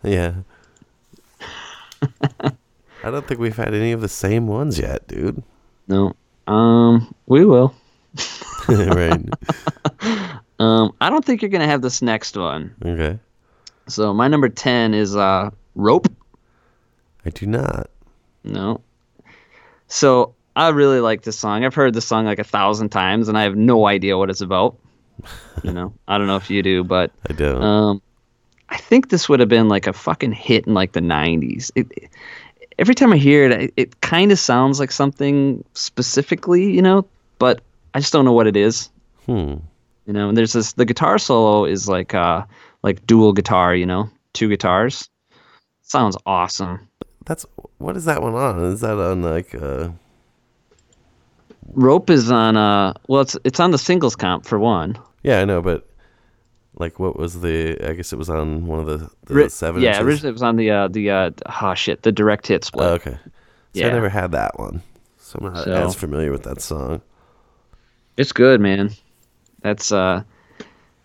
[0.04, 0.36] Yeah.
[3.02, 5.44] I don't think we've had any of the same ones yet, dude.
[5.88, 6.16] no.
[6.50, 7.74] Um, we will.
[8.68, 9.24] right.
[10.60, 12.76] Um, I don't think you're gonna have this next one.
[12.84, 13.18] Okay.
[13.88, 16.10] So my number ten is uh rope.
[17.26, 17.90] I do not.
[18.44, 18.82] No.
[19.88, 21.64] So I really like this song.
[21.64, 24.42] I've heard this song like a thousand times, and I have no idea what it's
[24.42, 24.78] about.
[25.64, 27.62] You know, I don't know if you do, but I don't.
[27.62, 28.02] um,
[28.70, 31.72] I think this would have been like a fucking hit in like the '90s.
[31.76, 32.10] It,
[32.80, 37.06] every time I hear it, it, it kind of sounds like something specifically, you know,
[37.38, 37.62] but
[37.94, 38.90] I just don't know what it is.
[39.26, 39.56] hmm.
[40.06, 42.44] You know, and there's this the guitar solo is like uh
[42.82, 45.08] like dual guitar, you know, two guitars.
[45.84, 46.88] Sounds awesome.
[47.26, 47.46] That's
[47.78, 48.64] what is that one on?
[48.64, 49.90] Is that on like uh
[51.72, 54.98] Rope is on uh well it's it's on the singles comp for one.
[55.22, 55.88] Yeah, I know, but
[56.80, 59.82] like what was the I guess it was on one of the, the Ri- seven
[59.82, 60.06] yeah, inches?
[60.06, 62.88] originally it was on the uh the uh oh shit, the direct hit split.
[62.88, 63.18] Oh, okay.
[63.24, 63.30] So
[63.74, 63.88] Yeah.
[63.88, 64.82] I never had that one.
[65.18, 67.02] So I'm not So- as familiar with that song.
[68.18, 68.92] It's good, man.
[69.62, 70.24] That's uh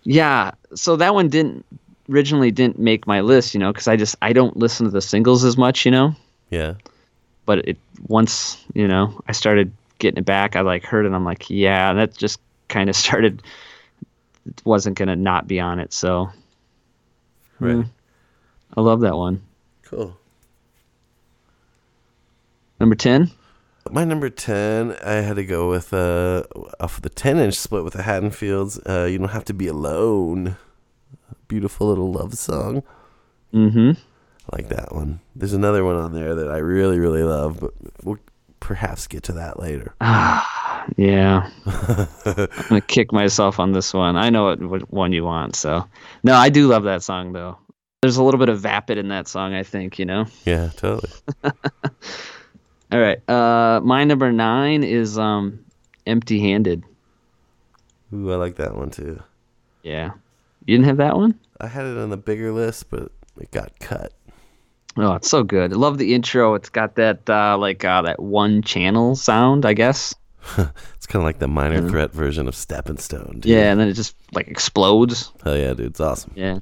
[0.05, 1.64] yeah, so that one didn't
[2.11, 5.01] originally didn't make my list, you know, cuz I just I don't listen to the
[5.03, 6.14] singles as much, you know.
[6.51, 6.75] Yeah.
[7.47, 7.77] But it
[8.09, 11.93] once, you know, I started getting it back, I like heard it I'm like, yeah,
[11.95, 13.43] that just kind of started
[14.64, 16.30] wasn't going to not be on it, so
[17.61, 17.76] Right.
[17.76, 17.88] Mm.
[18.76, 19.42] I love that one.
[19.82, 20.16] Cool.
[22.80, 23.30] Number 10?
[23.90, 26.45] My number 10, I had to go with uh,
[26.80, 28.80] off of the 10 inch split with the Haddonfields.
[28.88, 30.57] Uh, you don't have to be alone.
[31.49, 32.82] Beautiful little love song.
[33.53, 33.92] Mm-hmm.
[34.51, 35.20] I like that one.
[35.36, 37.72] There's another one on there that I really, really love, but
[38.03, 38.18] we'll
[38.65, 39.95] perhaps get to that later.
[40.99, 41.49] Yeah.
[41.65, 42.07] I'm
[42.69, 44.17] going to kick myself on this one.
[44.17, 45.89] I know what, what one you want, so.
[46.23, 47.57] No, I do love that song, though.
[48.03, 50.27] There's a little bit of vapid in that song, I think, you know?
[50.45, 51.11] Yeah, totally.
[52.93, 53.19] All right.
[53.31, 55.65] Uh, my number nine is um,
[56.07, 56.85] Empty Handed.
[58.12, 59.23] Ooh, I like that one too.
[59.83, 60.11] Yeah.
[60.67, 61.41] You didn't have that one?
[61.62, 63.11] I had it on the bigger list, but
[63.41, 64.12] it got cut.
[64.97, 65.72] Oh, it's so good.
[65.72, 66.55] I love the intro.
[66.55, 70.14] It's got that, uh, like, uh, that one channel sound, I guess.
[70.97, 73.40] It's kind of like the minor threat version of Stepping Stone.
[73.40, 73.45] Dude.
[73.53, 75.30] Yeah, and then it just, like, explodes.
[75.42, 75.88] Hell yeah, dude.
[75.88, 76.32] It's awesome.
[76.34, 76.61] Yeah.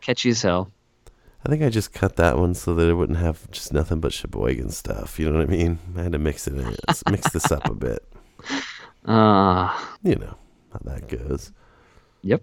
[0.00, 0.72] Catchy as hell.
[1.46, 4.12] I think I just cut that one so that it wouldn't have just nothing but
[4.12, 5.20] Sheboygan stuff.
[5.20, 5.78] You know what I mean?
[5.96, 6.74] I had to mix it in,
[7.12, 8.02] mix this up a bit.
[9.04, 9.72] Uh,
[10.02, 10.34] You know
[10.72, 11.52] how that goes.
[12.22, 12.42] yep.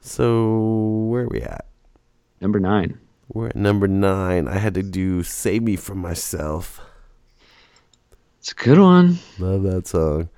[0.00, 1.66] So where are we at?
[2.40, 2.98] Number nine.
[3.32, 4.46] We're at number nine.
[4.48, 6.80] I had to do "Save Me from Myself."
[8.40, 9.18] It's a good one.
[9.38, 10.28] Love that song.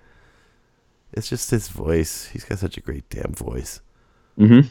[1.13, 2.27] It's just his voice.
[2.27, 3.81] He's got such a great damn voice,
[4.39, 4.69] Mm-hmm.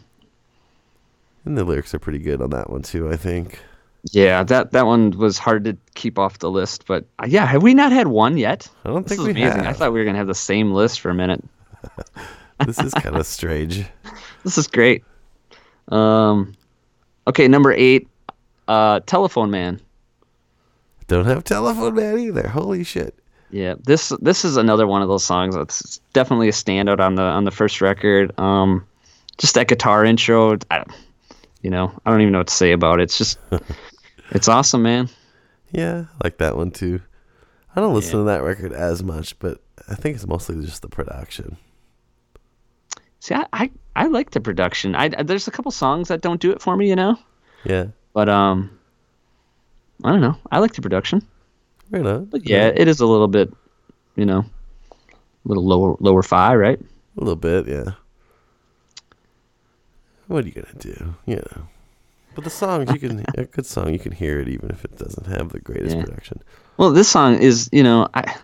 [1.46, 3.10] and the lyrics are pretty good on that one too.
[3.10, 3.60] I think.
[4.12, 7.64] Yeah, that that one was hard to keep off the list, but uh, yeah, have
[7.64, 8.70] we not had one yet?
[8.86, 9.62] I don't This think is we amazing.
[9.66, 11.44] I thought we were gonna have the same list for a minute.
[12.66, 13.86] this is kind of strange.
[14.44, 15.04] This is great.
[15.88, 16.54] Um,
[17.28, 18.08] okay, number eight,
[18.68, 19.80] uh, Telephone Man.
[21.08, 22.48] Don't have telephone man either.
[22.48, 23.14] Holy shit.
[23.52, 27.22] Yeah, this this is another one of those songs that's definitely a standout on the
[27.22, 28.38] on the first record.
[28.40, 28.88] Um,
[29.38, 30.84] just that guitar intro, I,
[31.62, 33.04] you know, I don't even know what to say about it.
[33.04, 33.38] It's just,
[34.32, 35.10] it's awesome, man.
[35.72, 37.02] Yeah, I like that one too.
[37.76, 38.20] I don't listen Yeah.
[38.20, 41.58] to that record as much, but I think it's mostly just the production.
[43.20, 44.96] See, I, I, I like the production.
[44.96, 47.18] I there's a couple songs that don't do it for me, you know,
[47.66, 47.88] Yeah.
[48.14, 48.70] But um,
[50.04, 50.38] I don't know.
[50.52, 51.26] I like the production.
[51.92, 52.26] Right on.
[52.26, 53.52] But yeah, it is a little bit,
[54.16, 54.40] you know,
[54.92, 56.80] a little lower lower fi, right?
[56.80, 57.94] A little bit, yeah.
[60.28, 61.16] What are you gonna do?
[61.26, 61.68] You know.
[62.36, 64.98] But the songs you can a good song you can hear it even if it
[64.98, 66.04] doesn't have the greatest Yeah.
[66.04, 66.42] production.
[66.78, 68.36] Well, this song is, you know, I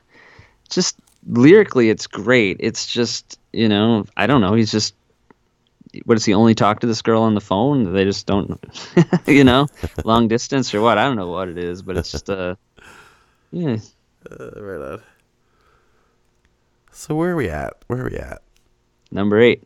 [0.69, 0.97] just
[1.27, 2.57] lyrically it's great.
[2.59, 4.53] It's just, you know, I don't know.
[4.53, 4.93] He's just
[6.05, 7.93] what does he only talk to this girl on the phone?
[7.93, 8.59] They just don't,
[9.27, 9.67] you know,
[10.03, 10.97] long distance or what?
[10.97, 12.55] I don't know what it is, but it's just uh,
[13.51, 13.77] yeah.
[14.29, 15.01] Uh, right on.
[16.91, 17.73] So where are we at?
[17.87, 18.41] Where are we at?
[19.11, 19.63] Number eight.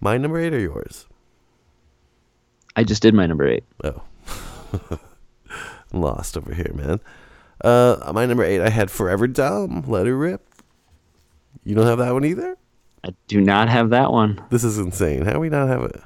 [0.00, 1.06] My number eight or yours?
[2.76, 3.64] I just did my number eight.
[3.82, 4.02] Oh.
[5.92, 7.00] I'm lost over here, man.
[7.62, 10.46] Uh, my number eight, I had Forever Dumb, Let Her Rip.
[11.64, 12.58] You don't have that one either?
[13.04, 14.42] I do not have that one.
[14.48, 15.26] This is insane.
[15.26, 16.00] How we not have it?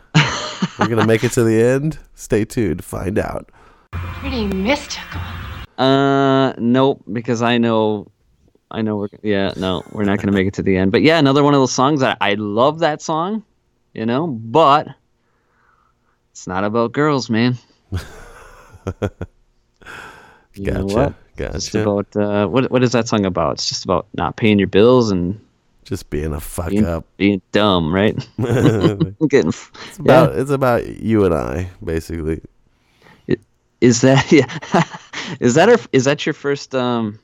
[0.81, 1.97] We're gonna make it to the end.
[2.17, 3.53] Stay tuned find out.
[3.93, 5.21] Pretty mystical.
[5.79, 8.11] Uh, nope, because I know,
[8.73, 10.91] I know we're yeah, no, we're not gonna make it to the end.
[10.91, 13.45] But yeah, another one of those songs that I love that song,
[13.95, 14.89] you know, but
[16.33, 17.57] it's not about girls, man.
[20.55, 21.15] You know Gotcha.
[21.37, 21.53] what?
[21.53, 23.53] Just about uh, what what is that song about?
[23.53, 25.41] It's just about not paying your bills and
[25.89, 27.07] Just being a fuck being, up.
[27.17, 28.15] being dumb, right?
[28.39, 32.43] Getting It's about it's about you and I, basically.
[33.81, 34.45] is that yeah?
[35.41, 37.19] is that our, is that your first um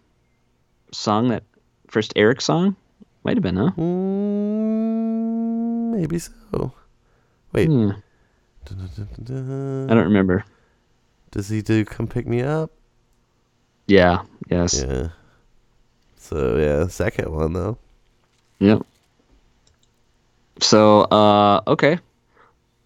[0.92, 1.42] song that
[1.88, 2.74] first Eric song?
[3.22, 3.72] Might have been, huh?
[3.76, 5.10] Mm,
[5.96, 6.72] maybe so.
[7.52, 7.66] Wait.
[7.68, 7.90] Hmm.
[8.70, 10.42] I don't remember.
[11.32, 12.70] Does he do "Come Pick Me Up"?
[13.88, 14.22] Yeah.
[14.48, 14.82] Yes.
[14.82, 15.08] Yeah.
[16.16, 17.76] So yeah, second one though.
[18.64, 18.86] Yep.
[20.60, 21.98] So, uh, okay.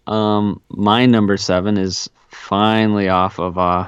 [0.07, 3.87] Um, my number seven is finally off of uh,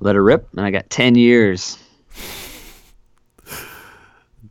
[0.00, 1.78] Let Her Rip, and I got ten years.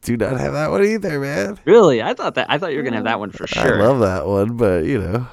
[0.01, 1.59] Do not have that one either, man.
[1.65, 2.01] Really?
[2.01, 3.81] I thought that I thought you were gonna have that one for sure.
[3.81, 5.27] I love that one, but you know,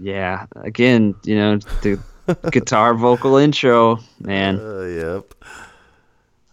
[0.00, 0.46] yeah.
[0.56, 2.00] Again, you know, the
[2.50, 4.58] guitar vocal intro, man.
[4.58, 5.34] uh, yep.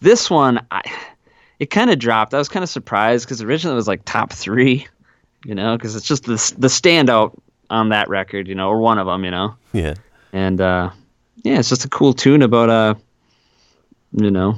[0.01, 0.83] This one, I
[1.59, 2.33] it kind of dropped.
[2.33, 4.87] I was kind of surprised because originally it was like top three,
[5.45, 7.37] you know, because it's just the the standout
[7.69, 9.55] on that record, you know, or one of them, you know.
[9.73, 9.95] Yeah.
[10.33, 10.89] and uh,
[11.43, 12.95] yeah, it's just a cool tune about uh,
[14.13, 14.55] you know,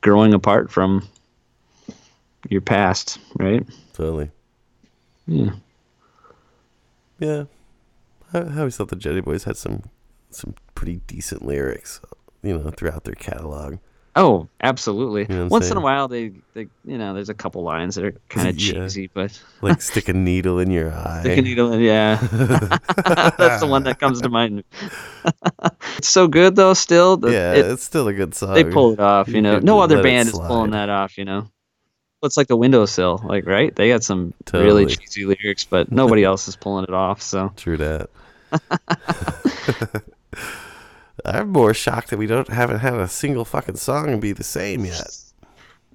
[0.00, 1.06] growing apart from
[2.48, 3.66] your past, right?
[3.92, 4.30] Totally.
[5.26, 5.50] Yeah.
[7.18, 7.44] Yeah.
[8.32, 9.82] I, I always thought the Jetty Boys had some
[10.30, 12.00] some pretty decent lyrics,
[12.42, 13.78] you know, throughout their catalog.
[14.16, 15.22] Oh, absolutely.
[15.28, 17.94] know what I'm Once in a while, they, they, you know, there's a couple lines
[17.94, 18.72] that are kind of Yeah.
[18.72, 21.20] cheesy, but Like stick a needle in your eye.
[21.22, 22.16] Stick a needle in, yeah.
[23.38, 24.64] That's the one that comes to mind.
[25.98, 26.74] it's so good though.
[26.74, 28.54] Still, The- yeah, it- it's still a good song.
[28.54, 29.28] they pull it off.
[29.28, 31.16] You You know, no other band is pulling that off.
[31.16, 31.48] You know,
[32.24, 33.74] it's like the windowsill, like right?
[33.74, 37.22] They got some really cheesy lyrics, but nobody else is pulling it off.
[37.22, 38.10] So True that.
[41.24, 44.84] I'm more shocked that we don't haven't had a single fucking song be the same
[44.84, 45.16] yet.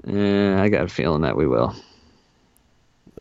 [0.05, 1.75] yeah, I got a feeling that we will.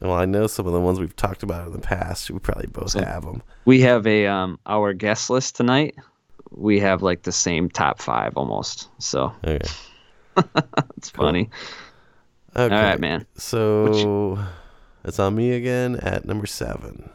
[0.01, 2.31] Well, I know some of the ones we've talked about in the past.
[2.31, 3.43] We probably both So- have them.
[3.65, 5.95] We have a um our guest list tonight.
[6.51, 8.89] We have like the same top five almost.
[8.99, 9.67] So Okay.
[10.97, 11.49] it's funny.
[12.57, 12.75] okay.
[12.75, 13.27] All right, man.
[13.37, 14.39] So
[15.05, 17.11] it's on me again at number seven.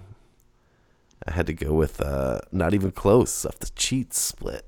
[1.28, 4.66] I had to go with uh, not even close off the cheat split.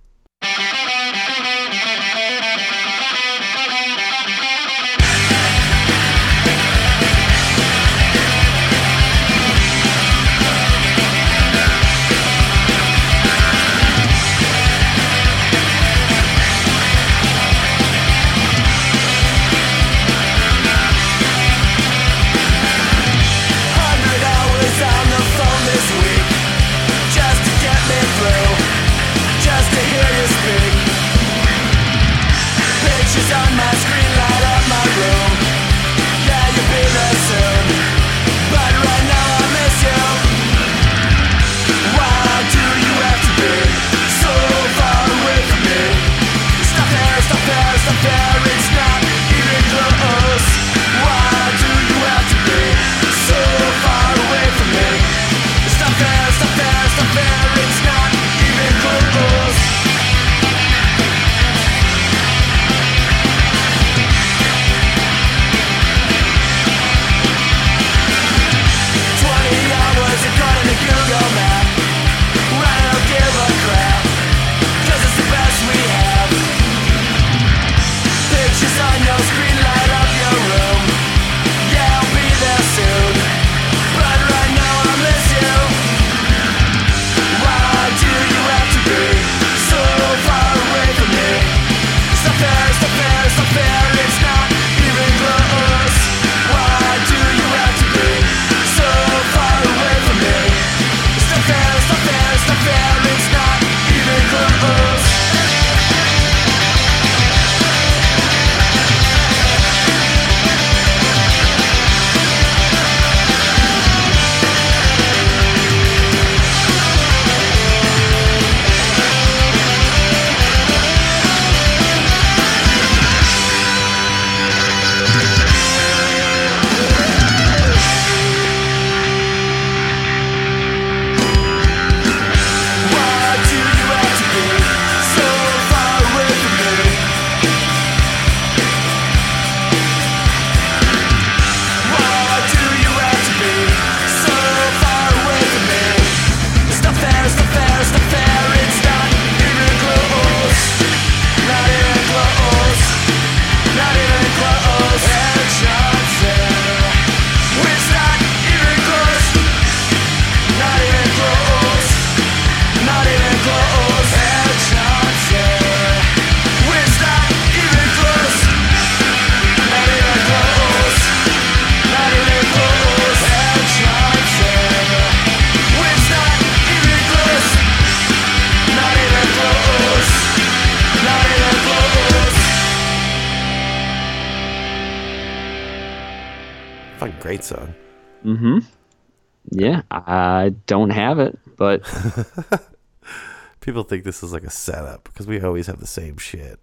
[193.62, 196.60] People think this is like a setup because we always have the same shit.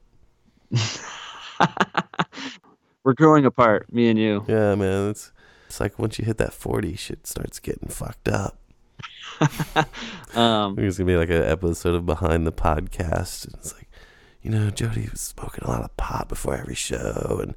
[3.04, 4.44] we're growing apart, me and you.
[4.48, 5.10] Yeah, man.
[5.10, 5.32] It's
[5.66, 8.58] it's like once you hit that forty, shit starts getting fucked up.
[10.34, 13.46] Um, There's gonna be like an episode of Behind the Podcast.
[13.46, 13.88] And it's like,
[14.42, 17.54] you know, Jody was smoking a lot of pot before every show, and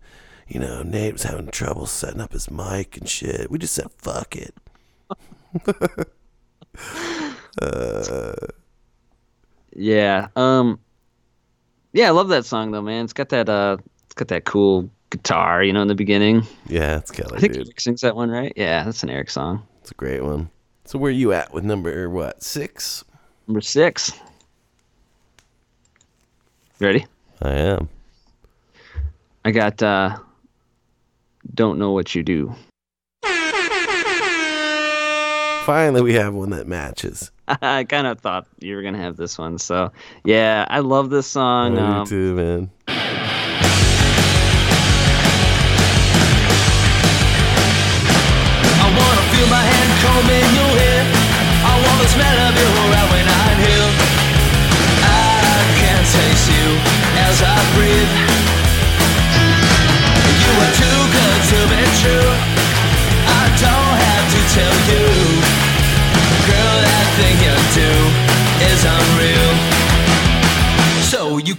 [0.48, 3.52] you know, Nate was having trouble setting up his mic and shit.
[3.52, 4.56] We just said, fuck it.
[7.62, 8.34] Uh,
[9.76, 10.28] yeah.
[10.36, 10.80] Um.
[11.94, 13.04] Yeah, I love that song though, man.
[13.04, 16.44] It's got that uh, it's got that cool guitar, you know, in the beginning.
[16.68, 17.68] yeah, it's killer, I think dude.
[17.68, 18.54] Eric sings that one, right?
[18.56, 19.66] Yeah, that's an Eric song.
[19.82, 20.50] It's a great one.
[20.86, 23.04] So where are you at with number what six?
[23.48, 24.14] Number six.
[26.80, 27.06] Ready?
[27.42, 27.90] I am.
[29.44, 30.18] I got uh,
[31.54, 32.56] "Don't Know What You Do."
[35.66, 37.32] Finally, we have one that matches.
[37.62, 39.92] I kind of thought you were gonna have this one, so
[40.24, 41.78] yeah, I love this song.
[41.78, 42.72] I Um, too, man.
[48.84, 50.61] I wanna feel my hand combing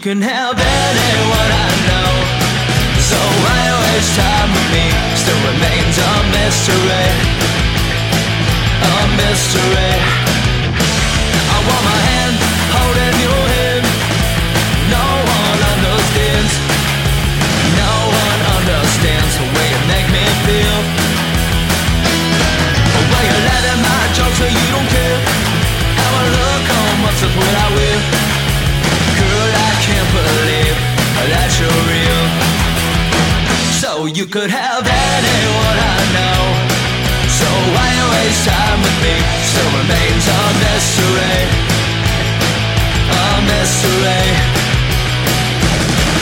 [0.03, 2.13] can have anyone I know.
[2.99, 4.87] So why waste time with me?
[5.15, 7.07] Still remains a mystery.
[8.83, 9.95] A mystery.
[11.55, 12.35] I want my hand
[12.75, 13.85] holding your hand.
[14.91, 16.53] No one understands.
[17.79, 20.79] No one understands the way you make me feel.
[22.91, 25.21] The way you laugh at my jokes, so you don't care.
[25.95, 28.02] How I look on what's up what I will.
[29.83, 30.79] Can't believe
[31.35, 32.23] that you're real.
[33.83, 36.39] So you could have anyone I know.
[37.27, 39.17] So why waste time with me?
[39.43, 41.39] Still remains a mystery.
[43.11, 44.27] A mystery.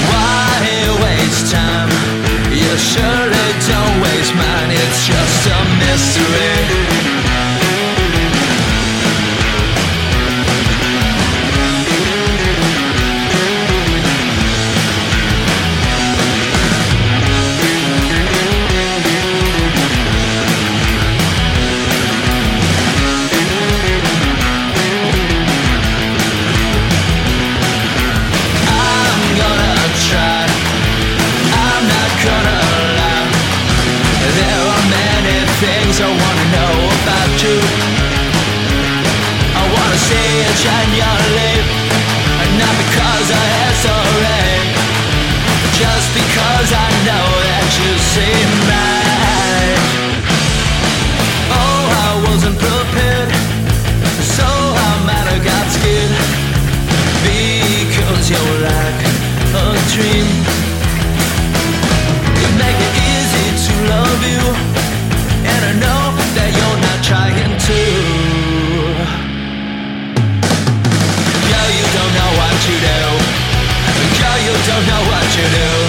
[0.09, 0.65] Why
[1.05, 1.93] waste time?
[2.49, 4.73] You surely don't waste mine.
[4.73, 7.00] It's just a mystery.
[40.63, 41.30] Shine your
[75.41, 75.80] you do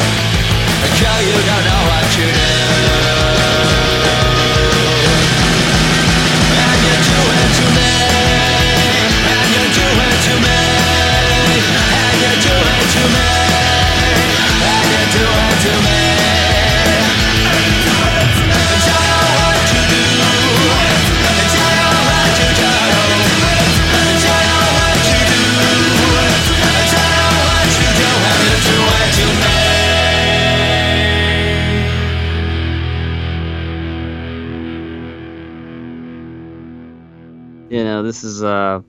[38.12, 38.82] this is uh,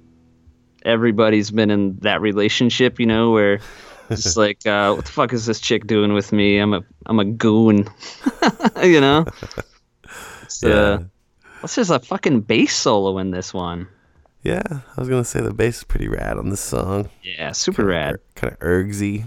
[0.85, 3.61] everybody's been in that relationship, you know, where
[4.11, 6.59] it's like, uh, what the fuck is this chick doing with me?
[6.59, 7.89] I'm a I'm a goon,
[8.83, 9.25] you know.
[10.43, 10.70] It's, Yeah.
[10.75, 11.03] uh,
[11.61, 13.87] what's there's a fucking bass solo in this one?
[14.43, 17.09] Yeah, I was gonna say the bass is pretty rad on this song.
[17.23, 18.16] Yeah, super rad.
[18.35, 19.25] Kind of ergsy.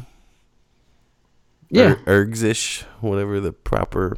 [1.70, 4.18] Yeah, Er- ergsish, whatever the proper,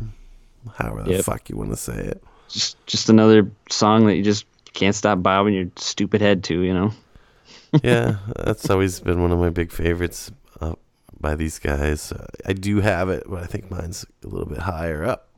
[0.75, 1.25] however the Yep.
[1.25, 2.23] fuck you want to say it.
[2.49, 4.45] just just another song that you just
[4.77, 6.93] can't stop bobbing your stupid head to, you know.
[7.83, 10.75] yeah, that's always been one of my big favorites uh,
[11.19, 12.11] by these guys.
[12.11, 15.29] Uh, I do have it, but I think mine's a little bit higher up.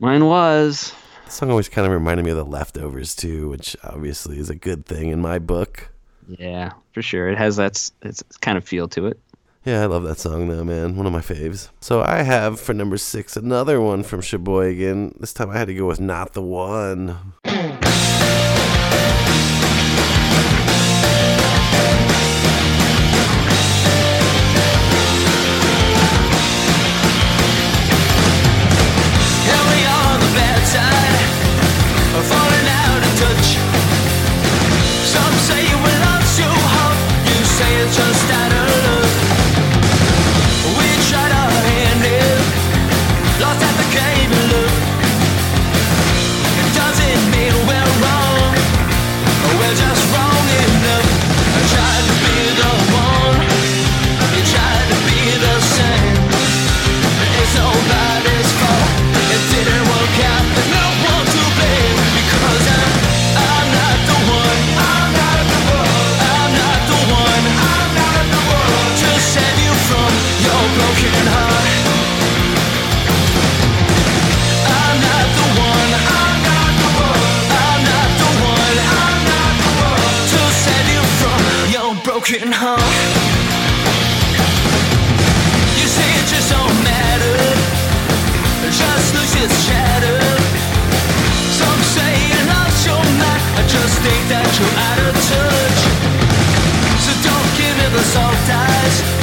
[0.00, 0.92] Mine was.
[1.26, 4.56] The song always kind of reminded me of the leftovers too, which obviously is a
[4.56, 5.88] good thing in my book.
[6.26, 7.28] Yeah, for sure.
[7.28, 9.20] It has that it's kind of feel to it.
[9.64, 10.96] Yeah, I love that song though, man.
[10.96, 11.68] One of my faves.
[11.80, 15.18] So I have for number six another one from Sheboygan.
[15.20, 17.34] This time I had to go with Not the One.
[82.38, 82.78] heart.
[85.74, 87.38] You say it just don't matter,
[88.70, 90.22] just lose its shadow.
[91.58, 95.80] Some say you lost your mind, I just think that you're out of touch.
[97.02, 99.19] So don't give me the soft eyes,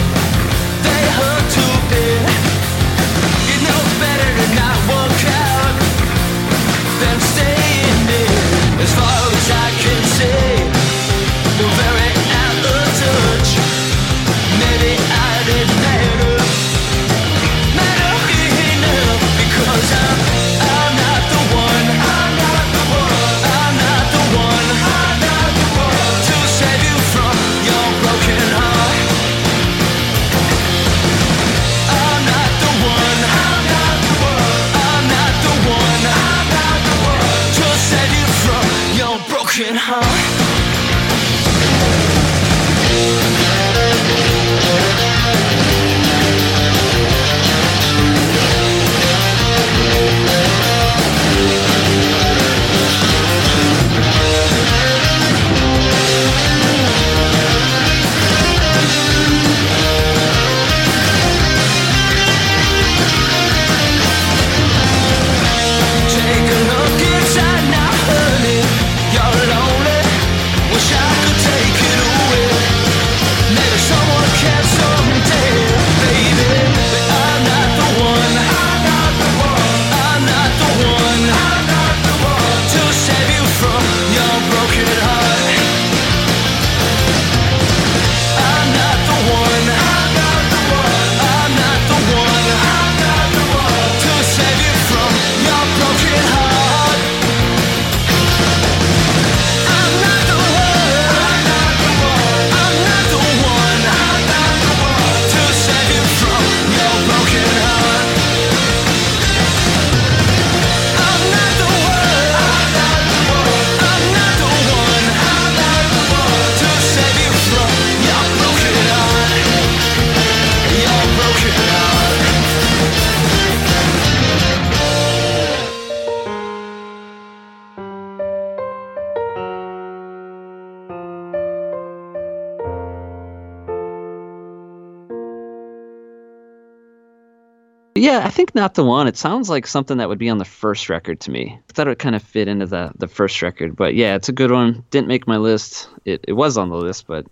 [137.98, 139.08] Yeah, I think not the one.
[139.08, 141.60] It sounds like something that would be on the first record to me.
[141.70, 144.30] I thought it would kind of fit into the the first record, but yeah, it's
[144.30, 144.84] a good one.
[144.92, 145.90] Didn't make my list.
[146.06, 147.26] It it was on the list, but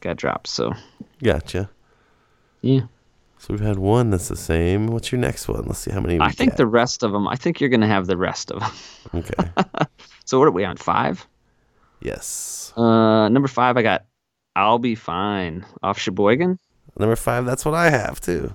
[0.00, 0.46] got dropped.
[0.48, 0.72] So
[1.22, 1.68] Gotcha.
[2.60, 2.82] yeah,
[3.38, 4.86] So we've had one that's the same.
[4.88, 5.64] What's your next one?
[5.66, 6.56] Let's see how many we I think get.
[6.58, 7.26] the rest of them.
[7.28, 9.22] I think you're gonna have the rest of them.
[9.22, 9.50] Okay.
[10.24, 11.26] So what are we on five?
[12.00, 12.72] yes.
[12.76, 14.04] Uh, number five, I got
[14.54, 16.58] "I'll Be Fine" off Sheboygan.
[16.98, 18.52] Number five, that's what I have too.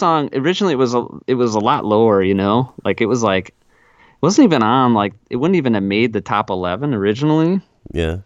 [0.00, 3.22] Song originally it was a it was a lot lower, you know, like it was
[3.22, 7.60] like it wasn't even on like it wouldn't even have made the top eleven originally.
[7.92, 8.18] Yeah.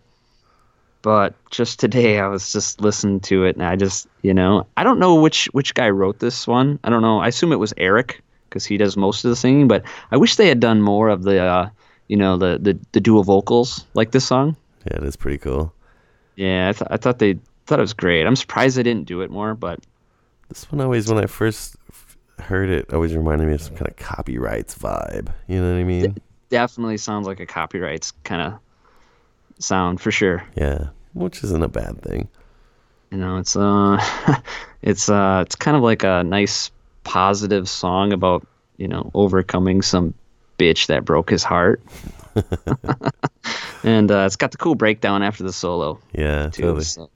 [1.03, 4.85] But just today, I was just listening to it, and I just you know I
[4.85, 6.79] don't know which which guy wrote this one.
[6.83, 7.21] I don't know.
[7.21, 9.69] I assume it was Eric because he does most of the singing.
[9.69, 11.69] But I wish they had done more of the uh,
[12.09, 14.57] you know the the the dual vocals like this song.
[14.91, 15.75] Yeah, that's pretty cool.
[16.37, 18.27] Yeah, I, th- I thought they thought it was great.
[18.27, 19.81] I'm surprised they didn't do it more, but
[20.49, 21.77] This one always, when I first
[22.39, 25.33] heard it, always reminded me of some kind of copyrights vibe.
[25.49, 26.17] You know what I mean?
[26.51, 28.61] definitely sounds like a copyrights kind of
[29.59, 30.45] sound for sure.
[30.57, 32.29] Yeah, which isn't a bad thing.
[33.11, 33.99] You know, it's uh,
[34.83, 36.71] it's uh, it's kind of like a nice
[37.03, 40.15] positive song about you know overcoming some
[40.59, 41.83] bitch that broke his heart.
[43.85, 46.63] and uh, it's got the cool breakdown after the solo Yeah, too.
[46.63, 46.85] totally.
[46.85, 47.11] So,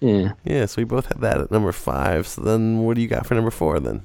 [0.00, 0.32] yeah.
[0.44, 2.26] Yeah, so we both had that at number five.
[2.26, 4.02] So then, what do you got for number four then?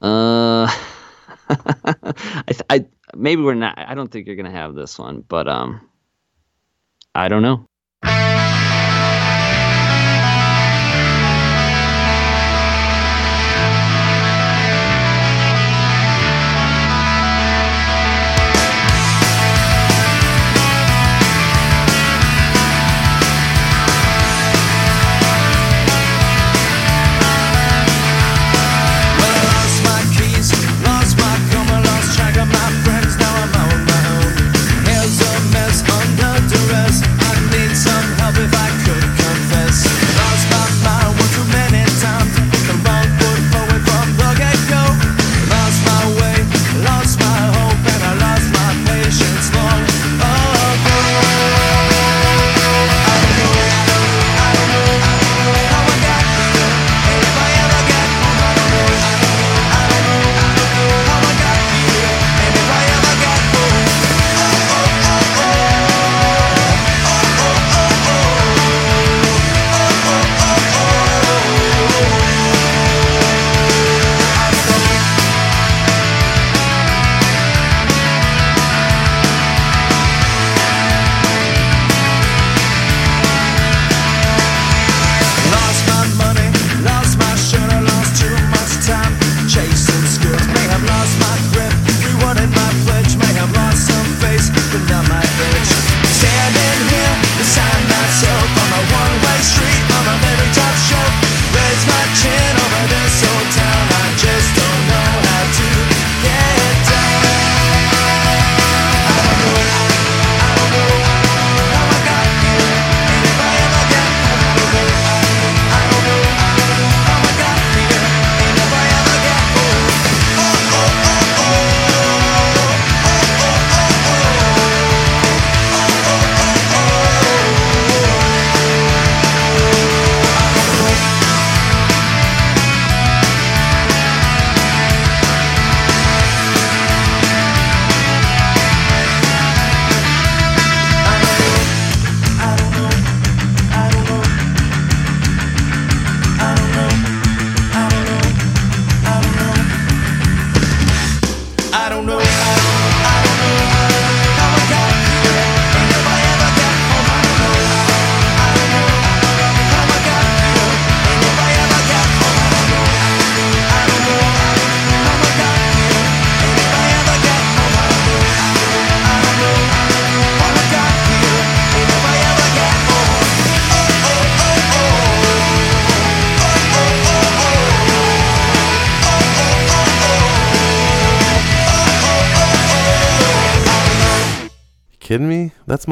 [0.00, 0.66] Uh,
[1.48, 3.78] I, th- I maybe we're not.
[3.78, 5.88] I don't think you're gonna have this one, but um,
[7.14, 7.66] I don't know.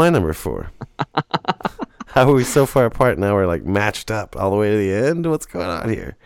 [0.03, 0.69] My number four.
[2.09, 3.35] How are we so far apart now?
[3.35, 5.31] We're like matched up all the way to the end.
[5.31, 6.17] What's going on here?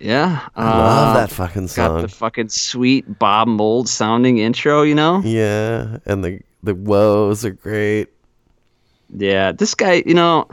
[0.00, 2.00] Yeah, I love uh, that fucking song.
[2.00, 5.22] Got the fucking sweet Bob Mould sounding intro, you know?
[5.24, 8.08] yeah, and the the woes are great.
[9.16, 10.48] Yeah, this guy, you know,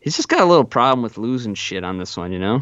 [0.00, 2.60] he's just got a little problem with losing shit on this one, you know?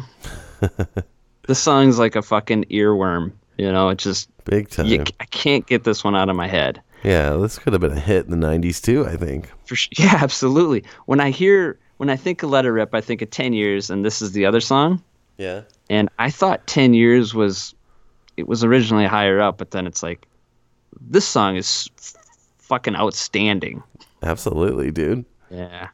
[1.47, 3.89] this song's like a fucking earworm, you know?
[3.89, 4.85] It just, Big time.
[4.85, 6.83] you, I can't get this one out of my head.
[7.03, 9.05] Yeah, this could have been a hit in the '90s too.
[9.05, 9.49] I think.
[9.65, 9.89] For sure.
[9.97, 10.83] Yeah, absolutely.
[11.05, 13.89] When I hear, when I think of Let Her Rip, I think of 10 Years,
[13.89, 15.01] and this is the other song.
[15.37, 15.61] Yeah.
[15.89, 17.73] And I thought 10 Years was,
[18.37, 20.27] it was originally higher up, but then it's like,
[21.01, 21.89] this song is
[22.57, 23.81] fucking outstanding.
[24.21, 25.25] Absolutely, dude.
[25.49, 25.89] Yeah.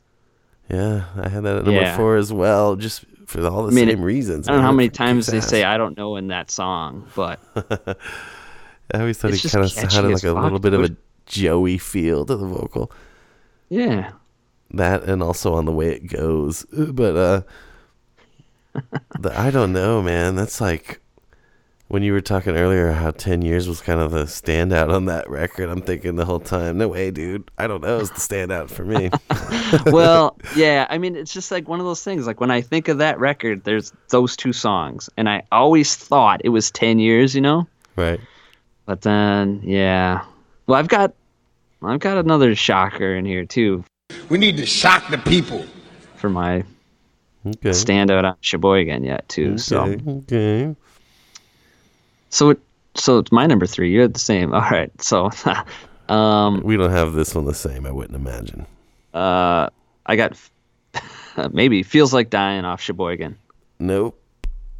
[0.69, 1.95] Yeah, I had that at number Yeah.
[1.95, 2.75] four as well.
[2.75, 4.47] Just for all the I mean, same reasons.
[4.47, 7.39] I don't know how many times they say I don't know in that song, but
[8.93, 10.95] I always thought it's he kind of sounded like a fuck, little bit of a.
[11.25, 12.91] Joey feel to the vocal.
[13.69, 14.11] yeah.
[14.71, 16.65] That and also on the way it goes.
[16.71, 17.41] But uh
[19.19, 20.35] the I don't know, man.
[20.35, 20.99] That's like
[21.87, 25.29] when you were talking earlier how 10 years was kind of the standout on that
[25.29, 25.69] record.
[25.69, 27.49] I'm thinking the whole time, no way, dude.
[27.57, 29.11] I don't know, it's the standout for me.
[29.91, 32.25] well, yeah, I mean, it's just like one of those things.
[32.25, 36.41] Like when I think of that record, there's those two songs, and I always thought
[36.43, 37.67] it was ten years, you know.
[37.95, 38.19] right.
[38.85, 40.23] But then, yeah,
[40.67, 41.13] well, I've got,
[41.81, 43.83] I've got another shocker in here too
[44.29, 45.65] We need to shock the people.
[46.15, 46.63] for my
[47.47, 47.69] Okay.
[47.69, 49.57] standout on Sheboygan yet too.
[49.59, 50.09] So, Okay.
[50.09, 50.75] okay.
[52.29, 52.59] so it,
[52.95, 53.91] so it's my number three.
[53.91, 54.53] You're the same.
[54.53, 54.91] All right.
[55.01, 55.29] So,
[56.13, 58.65] um, We don't have this one the same, I wouldn't imagine.
[59.13, 59.69] uh,
[60.07, 60.37] I got
[61.51, 63.37] maybe feels like dying off Sheboygan.
[63.79, 64.19] Nope.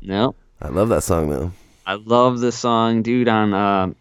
[0.02, 0.38] Nope.
[0.62, 1.52] I love that song though.
[1.86, 3.28] I love this song, dude.
[3.28, 3.94] On uh,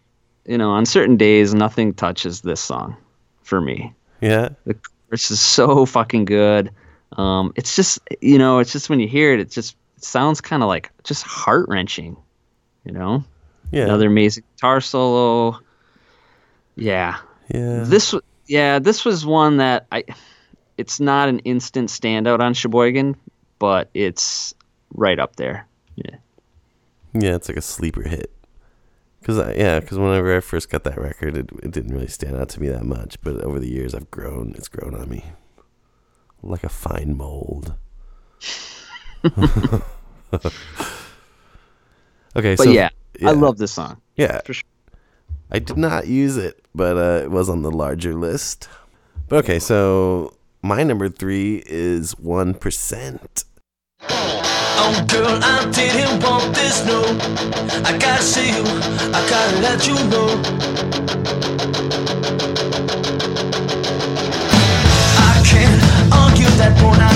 [0.45, 2.97] you know, on certain days, nothing touches this song
[3.43, 3.93] for me.
[4.21, 4.49] Yeah.
[4.65, 4.75] The
[5.09, 6.71] chorus is so fucking good.
[7.13, 10.41] Um, it's just you know, it's just when you hear it, it just it sounds
[10.41, 12.17] kind of like just heart wrenching.
[12.83, 13.23] You know,
[13.71, 13.83] Yeah.
[13.85, 15.59] another amazing guitar solo.
[16.75, 17.17] Yeah,
[17.53, 17.83] yeah.
[17.85, 18.13] this
[18.47, 20.03] yeah this was one that I.
[20.77, 23.15] It's not an instant standout on Sheboygan,
[23.59, 24.53] but it's
[24.93, 25.65] right up there.
[25.95, 26.17] Yeah.
[27.17, 28.31] Yeah, it's like a sleeper hit.
[29.23, 32.35] Cause I, yeah, because whenever I first got that record, it, it didn't really stand
[32.35, 33.19] out to me that much.
[33.21, 34.53] But over the years, I've grown.
[34.55, 35.25] It's grown on me,
[36.43, 37.73] like a fine mold.
[39.25, 39.81] okay,
[42.35, 42.89] But so yeah,
[43.23, 43.99] I love this song.
[44.15, 44.63] Yeah, for sure.
[45.49, 48.67] I did not use it, but uh, it was on the larger list.
[49.27, 53.45] But okay, so my number three is one percent.
[54.77, 57.01] Oh girl, I didn't want this, no.
[57.85, 58.63] I gotta see you,
[59.13, 60.29] I gotta let you know.
[65.17, 65.81] I can't
[66.13, 67.14] argue that point,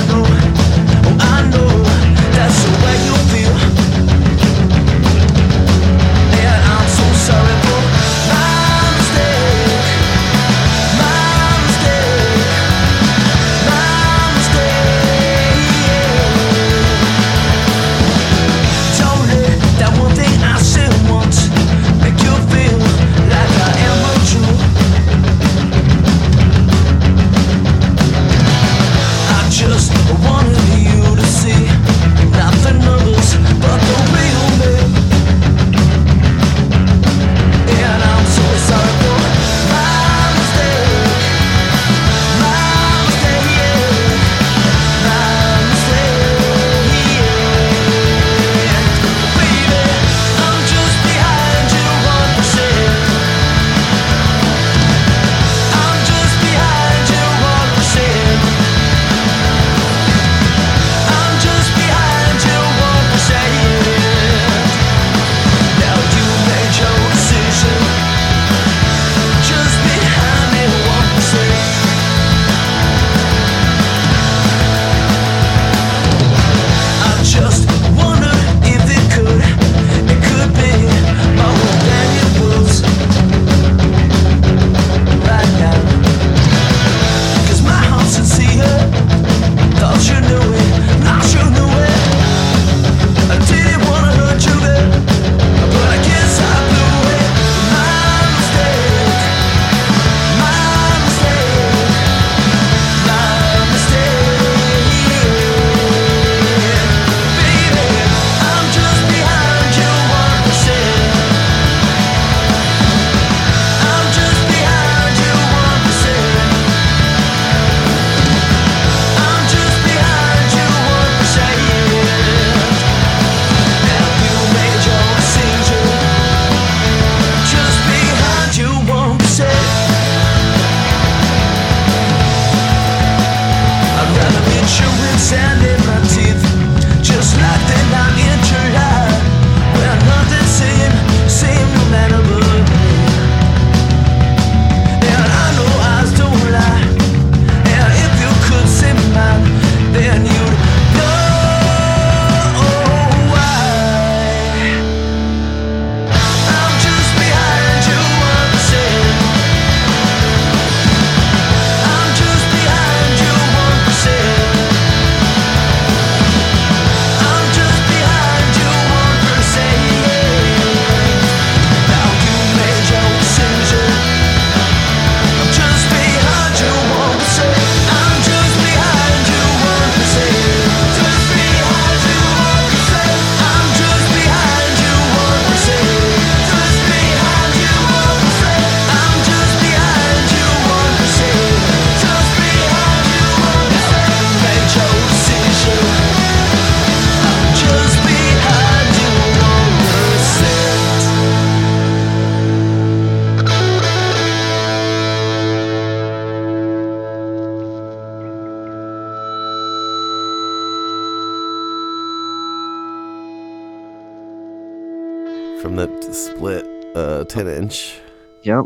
[217.30, 217.99] 10 inch.
[218.43, 218.65] Yep.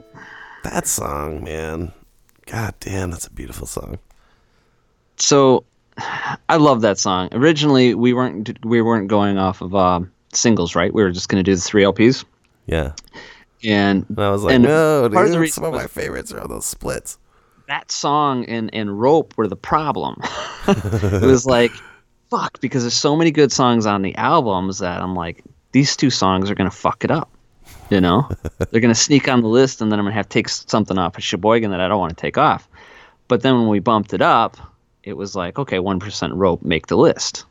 [0.64, 1.92] That song, man.
[2.46, 4.00] God damn, that's a beautiful song.
[5.18, 5.66] So,
[6.50, 7.30] I love that song.
[7.34, 10.94] Originally, we weren't we weren't going off of um, singles, right?
[10.94, 12.26] We were just going to do the three LPs.
[12.66, 12.94] Yeah.
[13.64, 16.66] And, And I was like, no, part of some of my favorites are all those
[16.66, 17.18] splits.
[17.68, 20.18] that song and, and rope were the problem
[20.68, 21.72] it was like
[22.30, 26.10] fuck because there's so many good songs on the albums that i'm like these two
[26.10, 27.30] songs are gonna fuck it up
[27.94, 28.28] you know
[28.72, 31.18] they're gonna sneak on the list and then i'm gonna have to take something off
[31.18, 32.68] of sheboygan that i don't want to take off
[33.28, 34.58] but then when we bumped it up
[35.04, 37.46] it was like okay 1% rope make the list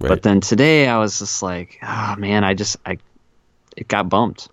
[0.00, 0.08] Right.
[0.10, 2.98] but then today i was just like oh man i just i
[3.76, 4.48] it got bumped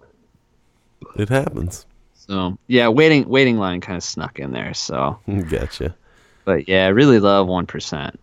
[1.18, 1.86] it happens.
[2.16, 5.20] so yeah waiting waiting line kind of snuck in there so
[5.50, 5.96] Gotcha.
[6.46, 8.16] but yeah i really love 1%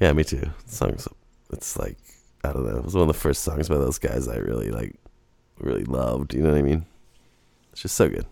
[0.00, 0.40] Yeah, me too.
[0.66, 1.06] The song's
[1.52, 1.98] it's like
[2.42, 2.78] I don't know.
[2.78, 4.94] It was one of the first songs by those guys I really like,
[5.60, 6.34] really loved.
[6.34, 6.86] You know what I mean?
[7.72, 8.26] It's just so good.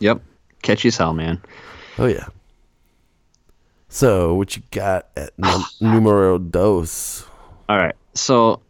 [0.00, 0.22] Yep.
[0.62, 1.40] Catchy as hell, man.
[1.98, 2.26] Oh yeah.
[3.88, 7.26] So what you got at num- numero dos?
[7.68, 7.94] All right.
[8.14, 8.60] So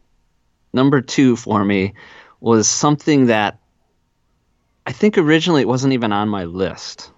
[0.73, 1.94] number two for me
[2.40, 3.59] was something that
[4.86, 7.11] I think originally it wasn't even on my list.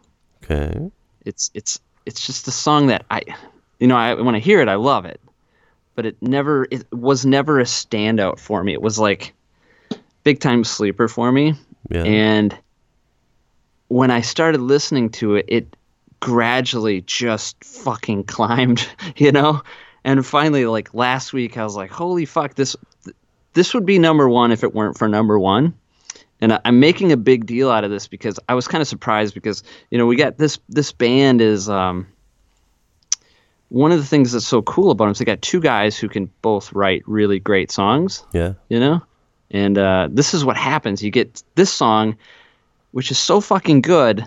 [0.45, 0.91] Okay.
[1.25, 3.23] It's it's it's just a song that I
[3.79, 5.21] you know, I when I hear it I love it.
[5.95, 8.73] But it never it was never a standout for me.
[8.73, 9.35] It was like
[10.25, 11.55] big time sleeper for me.
[11.91, 12.05] Yeah.
[12.05, 12.57] And
[13.89, 15.77] when I started listening to it, it
[16.21, 19.63] gradually just fucking climbed, you know?
[20.05, 22.77] And finally, like last week, I was like, holy fuck, this
[23.55, 25.75] this would be number one if it weren't for number one.
[26.41, 28.89] And I- I'm making a big deal out of this because I was kind of
[28.89, 32.07] surprised because, you know, we got this this band is um
[33.73, 36.07] one of the things that's so cool about them is they got two guys who
[36.07, 38.53] can both write really great songs yeah.
[38.69, 39.01] you know
[39.53, 42.17] and uh, this is what happens you get this song
[42.93, 44.27] which is so fucking good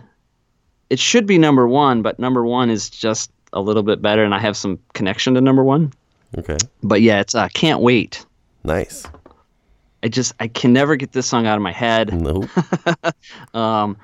[0.90, 4.34] it should be number one but number one is just a little bit better and
[4.34, 5.92] i have some connection to number one
[6.38, 6.58] Okay.
[6.84, 8.26] but yeah it's uh, can't wait
[8.64, 9.06] Nice.
[10.04, 12.50] i just i can never get this song out of my head Nope.
[13.54, 13.98] um,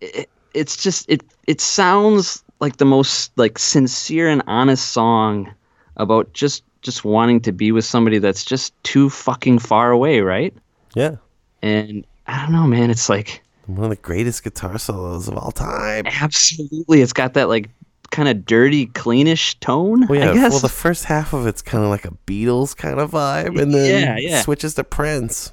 [0.00, 5.50] it, it's just it it sounds like the most like sincere and honest song
[5.96, 10.52] about just just wanting to be with somebody that's just too fucking far away right
[10.94, 11.16] yeah.
[11.62, 15.52] and i don't know man it's like One of the greatest guitar solos of all
[15.52, 16.04] time.
[16.06, 17.70] absolutely it's got that like
[18.10, 20.30] kind of dirty cleanish tone Well, yeah.
[20.30, 23.12] i guess Well, the first half of it's kind of like a Beatles kind of
[23.12, 24.42] vibe, and then Yeah, yeah.
[24.42, 25.52] switches to Prince.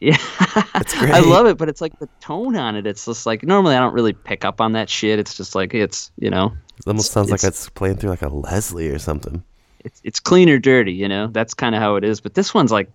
[0.00, 0.16] yeah
[0.76, 1.12] It's great.
[1.18, 3.80] i love it but it's like the tone on it it's just like normally i
[3.80, 7.10] don't really pick up on that shit it's just like it's you know It almost
[7.10, 9.42] sounds like it's playing through like a Leslie or something.
[9.84, 11.28] It's it's clean or dirty, you know.
[11.28, 12.20] That's kind of how it is.
[12.20, 12.90] But this one's like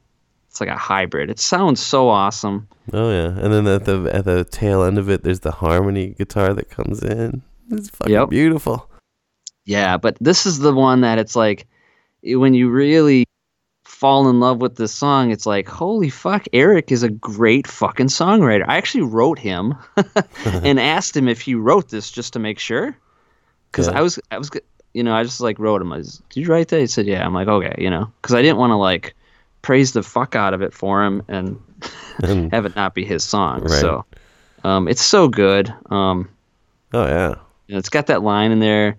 [0.49, 1.29] it's like a hybrid.
[1.29, 2.67] It sounds so awesome.
[2.91, 6.15] Oh yeah, and then at the at the tail end of it, there's the harmony
[6.17, 7.41] guitar that comes in.
[7.71, 8.29] It's fucking Yep.
[8.29, 8.89] beautiful.
[9.65, 11.65] Yeah, but this is the one that it's like
[12.23, 13.25] when you really
[13.85, 18.07] fall in love with this song, it's like holy fuck, Eric is a great fucking
[18.07, 18.65] songwriter.
[18.67, 19.75] I actually wrote him
[20.45, 22.95] and asked him if he wrote this just to make sure,
[23.71, 23.97] because Yeah.
[23.97, 24.51] I was I was
[24.93, 25.91] you know I just like wrote him.
[25.93, 26.79] I was, Did you write that?
[26.79, 27.25] He said yeah.
[27.25, 29.15] I'm like okay, you know, because I didn't want to like
[29.61, 31.59] praise the fuck out of it for him and
[32.51, 33.61] have it not be his song.
[33.61, 33.71] Right.
[33.71, 34.05] So
[34.63, 35.73] um, it's so good.
[35.89, 36.29] Um,
[36.93, 37.35] Oh yeah,
[37.69, 38.97] it's got that line in there.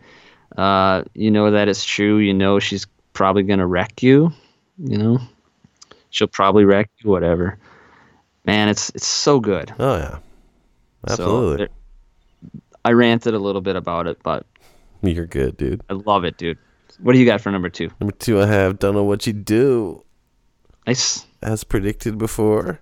[0.57, 2.19] Uh, you know that it's true.
[2.19, 4.33] You know she's probably gonna wreck you.
[4.79, 5.19] You know,
[6.11, 7.11] she'll probably wreck you.
[7.11, 7.59] Whatever.
[8.45, 9.73] Man, it's it's so good.
[9.79, 10.19] oh yeah,
[11.07, 11.57] So, absolutely.
[11.57, 11.69] there-
[12.85, 14.45] I ranted a little bit about it, but
[15.13, 15.83] You're good, dude.
[15.91, 16.59] I love it, dude.
[17.01, 17.91] What do you got for number two?
[18.01, 20.05] Number two, I have "Don't Know What You Do,"
[20.87, 21.27] Nice.
[21.43, 22.81] as predicted before.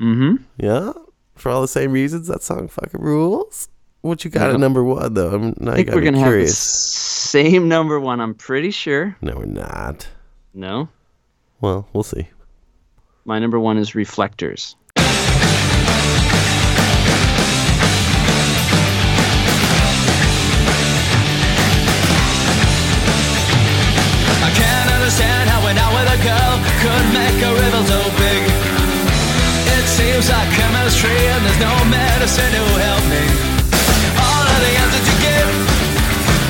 [0.00, 0.42] Mm-hmm.
[0.58, 0.92] Yeah,
[1.36, 3.68] for all the same reasons, that song fucking rules.
[4.00, 4.54] What you got Yeah.
[4.54, 5.34] at number one though?
[5.34, 8.20] I'm now I think we're gonna have the same number one.
[8.20, 9.16] I'm pretty sure.
[9.20, 10.06] No, we're not.
[10.54, 10.88] No,
[11.60, 12.28] Well, we'll see.
[13.24, 14.74] my number one is Reflectors.
[26.78, 28.42] Could make a riddle so big.
[29.74, 33.24] It seems like chemistry and there's no medicine to help me.
[34.14, 35.52] All of the answers you give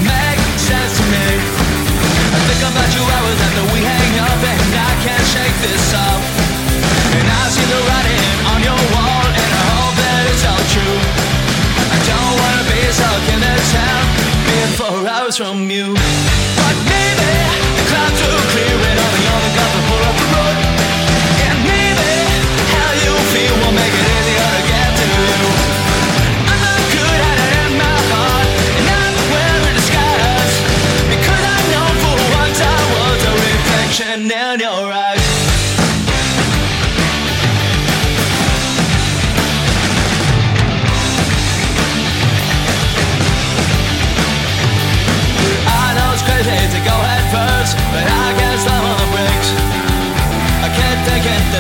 [0.05, 1.29] make sense to me.
[2.37, 6.23] I think about you hours after we hang up and I can't shake this off.
[7.17, 10.99] And I see the writing on your wall and I hope that it's all true.
[11.89, 14.05] I don't wanna be stuck in this town,
[14.45, 15.97] being four hours from you.
[16.61, 17.08] But maybe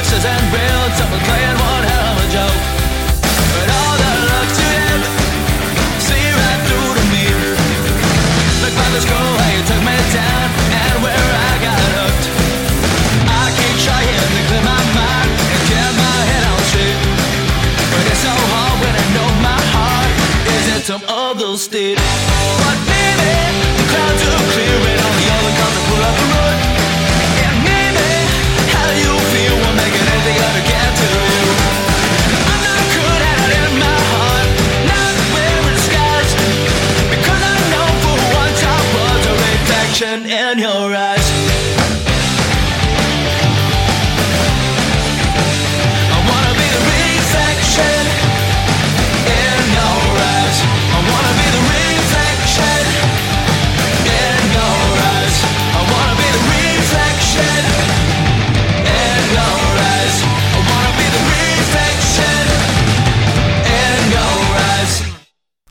[0.09, 2.60] colors and build someone playing one hell of a joke.
[3.55, 5.02] But all the looks you had,
[6.01, 7.24] see right through to me.
[8.62, 10.48] Look by the school how you took me down
[10.80, 12.26] and where I got hooked.
[13.28, 17.01] I keep trying to clear my mind and get my head on straight.
[17.93, 20.10] But it's so hard when I know my heart
[20.56, 21.98] is in some other state.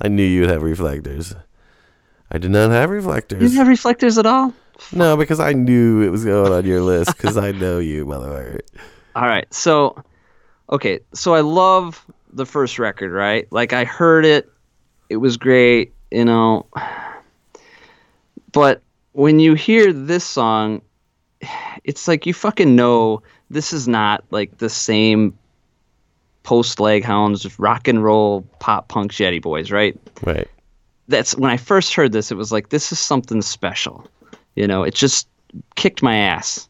[0.08, 1.36] I knew you'd have reflectors.
[2.32, 3.42] I did not have reflectors.
[3.42, 3.52] You reflectors.
[3.52, 4.54] didn't have reflectors at all?
[4.94, 8.62] no, because I knew it was going on your list because I know you, motherfucker.
[9.18, 9.54] All right.
[9.54, 10.02] So,
[10.70, 11.02] okay.
[11.14, 13.52] So I love the first record, right?
[13.52, 14.50] Like I heard it,
[15.10, 16.68] it was great, you know.
[18.54, 18.82] But
[19.12, 20.84] when you hear this song,
[21.84, 25.38] it's like you fucking know this is not like the same
[26.48, 30.00] post leg hounds rock and roll pop punk jetty boys, right?
[30.24, 30.48] Right.
[31.10, 34.10] That's when I first heard this, it was like this is something special.
[34.56, 35.28] You know, it just
[35.76, 36.70] kicked my ass.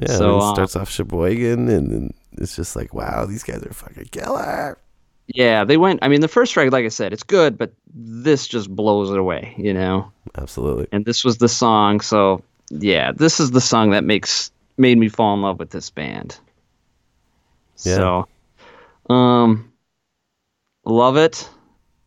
[0.00, 0.16] Yeah.
[0.16, 3.74] So, it uh, starts off Sheboygan, and then it's just like, wow, these guys are
[3.74, 4.78] fucking killer.
[5.26, 5.98] Yeah, they went.
[6.02, 9.18] I mean, the first record, like I said, it's good, but this just blows it
[9.18, 10.10] away, you know.
[10.38, 10.88] Absolutely.
[10.90, 15.10] And this was the song, so yeah, this is the song that makes made me
[15.10, 16.38] fall in love with this band.
[17.84, 17.96] Yeah.
[17.96, 18.28] So,
[19.12, 19.72] um,
[20.84, 21.48] love it.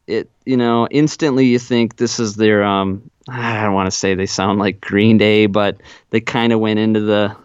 [0.07, 3.09] It you know instantly you think this is their um.
[3.27, 6.77] I don't want to say they sound like Green Day, but they kind of went
[6.77, 7.35] into the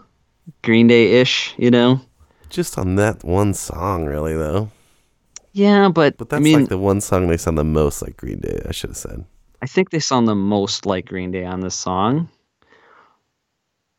[0.62, 2.01] Green Day ish, you know.
[2.51, 4.70] Just on that one song, really, though.
[5.53, 8.16] Yeah, but, But that's I mean, like the one song they sound the most like
[8.16, 9.24] Green Day, I should have said.
[9.62, 12.28] I think they sound the most like Green Day on this song.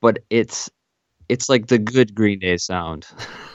[0.01, 0.69] But it's
[1.29, 3.07] it's like the good Green Day sound.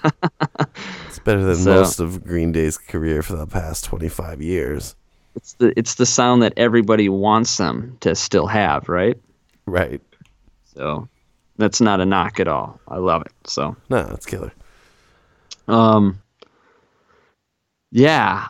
[1.16, 4.94] It's better than So- most of Green Day's career for the past 25 years.
[5.34, 9.18] It's the it's the sound that everybody wants them to still have, right?
[9.64, 10.02] Right.
[10.74, 11.08] So
[11.56, 12.78] that's not a knock at all.
[12.86, 13.32] I love it.
[13.46, 14.52] So No, that's killer.
[15.68, 16.18] um
[17.92, 18.48] yeah.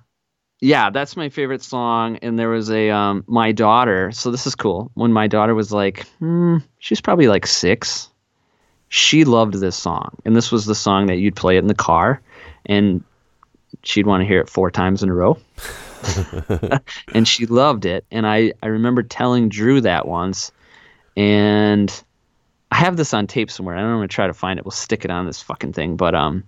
[0.60, 2.16] Yeah, that's my favorite song.
[2.16, 4.90] And there was a um my daughter, so this is cool.
[4.94, 8.08] When my daughter was like, hmm, she was probably like six,
[8.88, 10.16] she loved this song.
[10.24, 12.20] And this was the song that you'd play it in the car
[12.66, 13.02] and
[13.82, 15.38] she'd want to hear it four times in a row.
[17.14, 18.04] and she loved it.
[18.10, 20.52] And I, I remember telling Drew that once.
[21.16, 21.92] And
[22.70, 23.76] I have this on tape somewhere.
[23.76, 24.64] I don't gonna try to find it.
[24.64, 25.96] We'll stick it on this fucking thing.
[25.96, 26.44] But um,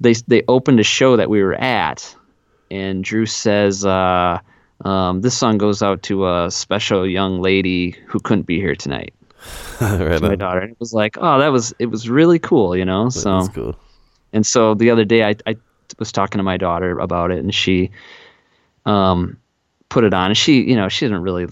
[0.00, 2.14] they they opened a show that we were at,
[2.70, 4.40] and Drew says, uh,
[4.84, 9.14] um, "This song goes out to a special young lady who couldn't be here tonight."
[9.80, 10.60] right My daughter.
[10.60, 13.10] And it was like, oh, that was it was really cool, you know.
[13.10, 13.76] So cool.
[14.34, 15.56] And so the other day I, I
[15.98, 17.90] was talking to my daughter about it and she
[18.84, 19.38] um
[19.88, 21.46] put it on and she you know she doesn't really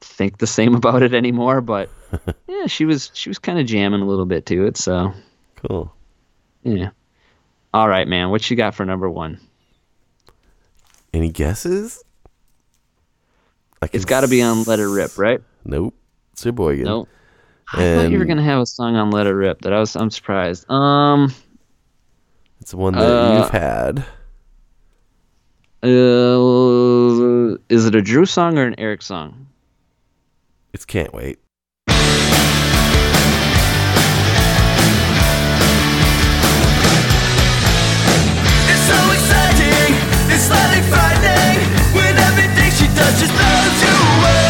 [0.00, 1.90] think the same about it anymore but
[2.48, 5.12] yeah she was she was kind of jamming a little bit to it so
[5.56, 5.92] Cool.
[6.62, 6.90] yeah
[7.74, 9.40] all right man what you got for number one
[11.12, 12.02] Any guesses?
[13.92, 15.94] It's got to be on Let Her Rip right Nope.
[16.32, 16.84] It's your boy again.
[16.84, 17.08] no
[17.74, 19.94] i thought you were gonna have a song on Let Her Rip that i was
[19.96, 21.34] i'm surprised um
[22.60, 24.04] It's one that Uh, you've had.
[25.82, 29.46] uh, is it a drew song or an eric song
[30.72, 31.38] It's Can't Wait.
[38.68, 39.90] It's so exciting,
[40.28, 41.58] it's slightly frightening
[41.96, 44.44] when everything she does just blows you away.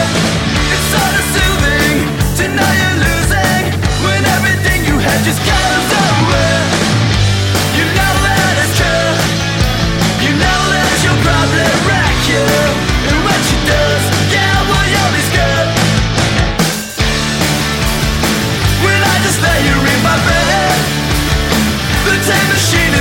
[0.74, 1.96] It's sort of soothing
[2.38, 3.64] to you're losing
[4.02, 5.97] when everything you had just goes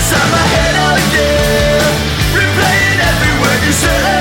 [0.07, 1.93] inside my head out again
[2.31, 4.16] Replaying every word you said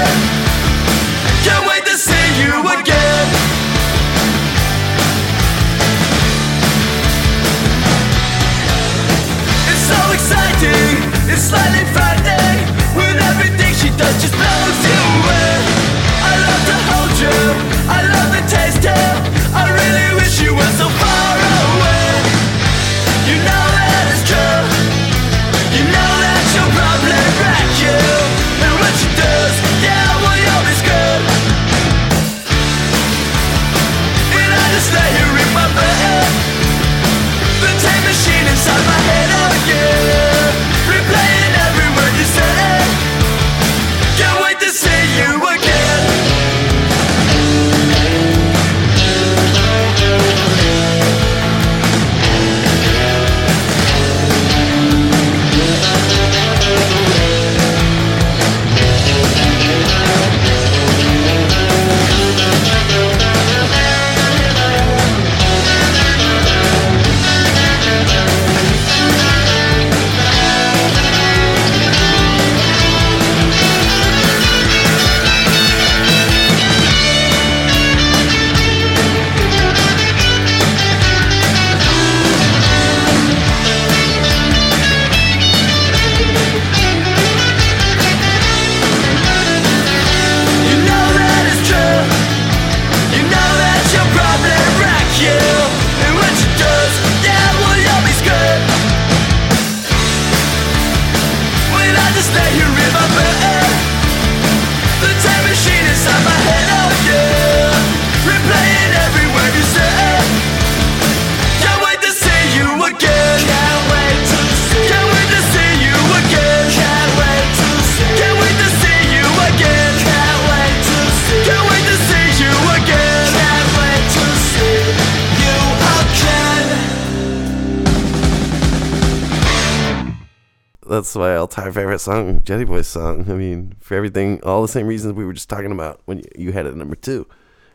[132.06, 133.30] song, Jetty Boys song.
[133.30, 136.24] I mean, for everything, all the same reasons we were just talking about when you,
[136.36, 137.26] you had it at number two,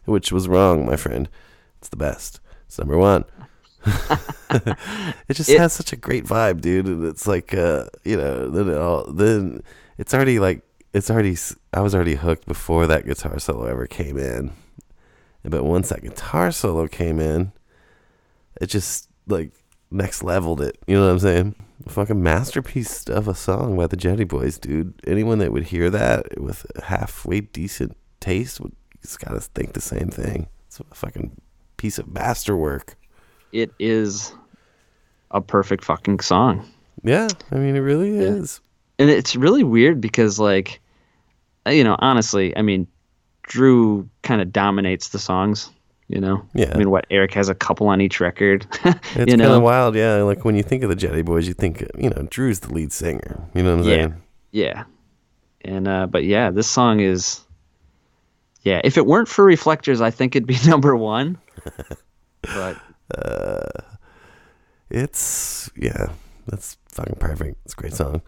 [0.06, 1.28] which was wrong, my friend.
[1.80, 2.40] It's the best.
[2.68, 3.26] It's number one.
[4.50, 6.86] it just It- has such a great vibe, dude.
[6.88, 9.64] And it's like, uh, you know, then it all, then
[9.98, 10.62] it's already like
[10.94, 11.36] it's already.
[11.74, 14.52] I was already hooked before that guitar solo ever came in,
[15.44, 17.52] but once that guitar solo came in,
[18.62, 19.52] it just like
[19.90, 20.78] next leveled it.
[20.88, 21.56] You know what I'm saying?
[21.88, 24.94] Fucking masterpiece of a song by the Jetty Boys, dude.
[25.08, 30.10] Anyone that would hear that with halfway decent taste would just gotta think the same
[30.10, 30.48] thing.
[30.68, 31.40] It's a fucking
[31.78, 32.96] piece of masterwork.
[33.52, 34.34] It is
[35.32, 36.66] a perfect fucking song.
[37.04, 38.62] Yeah, I mean it really is.
[39.00, 40.80] and it's really weird because like
[41.68, 42.88] you know honestly i mean
[43.44, 45.70] drew kind of dominates the songs
[46.12, 46.72] you know Yeah.
[46.74, 48.86] i mean what eric has a couple on each record It's
[49.16, 50.22] you kind know of wild, yeah.
[50.24, 52.92] Like when you think of the Jetty Boys, you think you know Drew's the lead
[52.92, 53.48] singer.
[53.56, 53.96] You know what I'm Yeah.
[53.98, 54.16] saying?
[54.52, 54.84] yeah
[55.64, 57.42] and uh but yeah this song is
[58.64, 61.38] yeah if it weren't for reflectors i think it'd be number one
[62.42, 62.78] but
[64.90, 66.08] It's yeah,
[66.48, 67.58] that's fucking perfect.
[67.64, 68.22] It's a great song.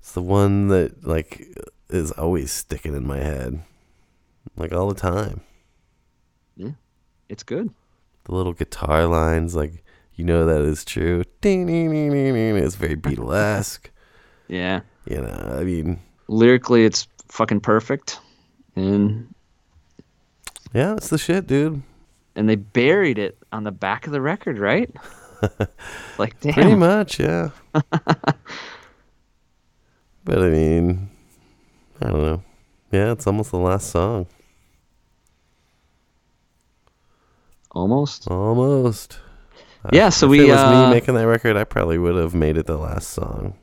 [0.00, 1.46] It's the one that like
[1.90, 3.62] is always sticking in my head,
[4.56, 5.42] like all the time.
[7.28, 7.70] It's good
[8.24, 9.82] The little guitar lines, like
[10.14, 11.24] you know that is true.
[11.42, 12.56] Ding, ding, ding, ding, ding.
[12.56, 13.86] It's very Beatlesque.
[14.48, 18.18] yeah You know, I mean, lyrically it's fucking perfect
[18.76, 19.32] and
[20.74, 21.82] yeah, it's the shit, dude.
[22.34, 24.90] and they buried it on the back of the record right
[26.18, 27.50] like damn Pretty much, yeah.
[27.72, 28.08] but
[30.42, 31.10] I mean,
[32.00, 32.42] I don't know.
[32.92, 34.26] Yeah, it's almost the last song.
[37.76, 39.18] Almost Almost.
[39.92, 42.34] Yeah, so if we, it was uh, me making that record, I probably would have
[42.34, 43.54] made it the last song.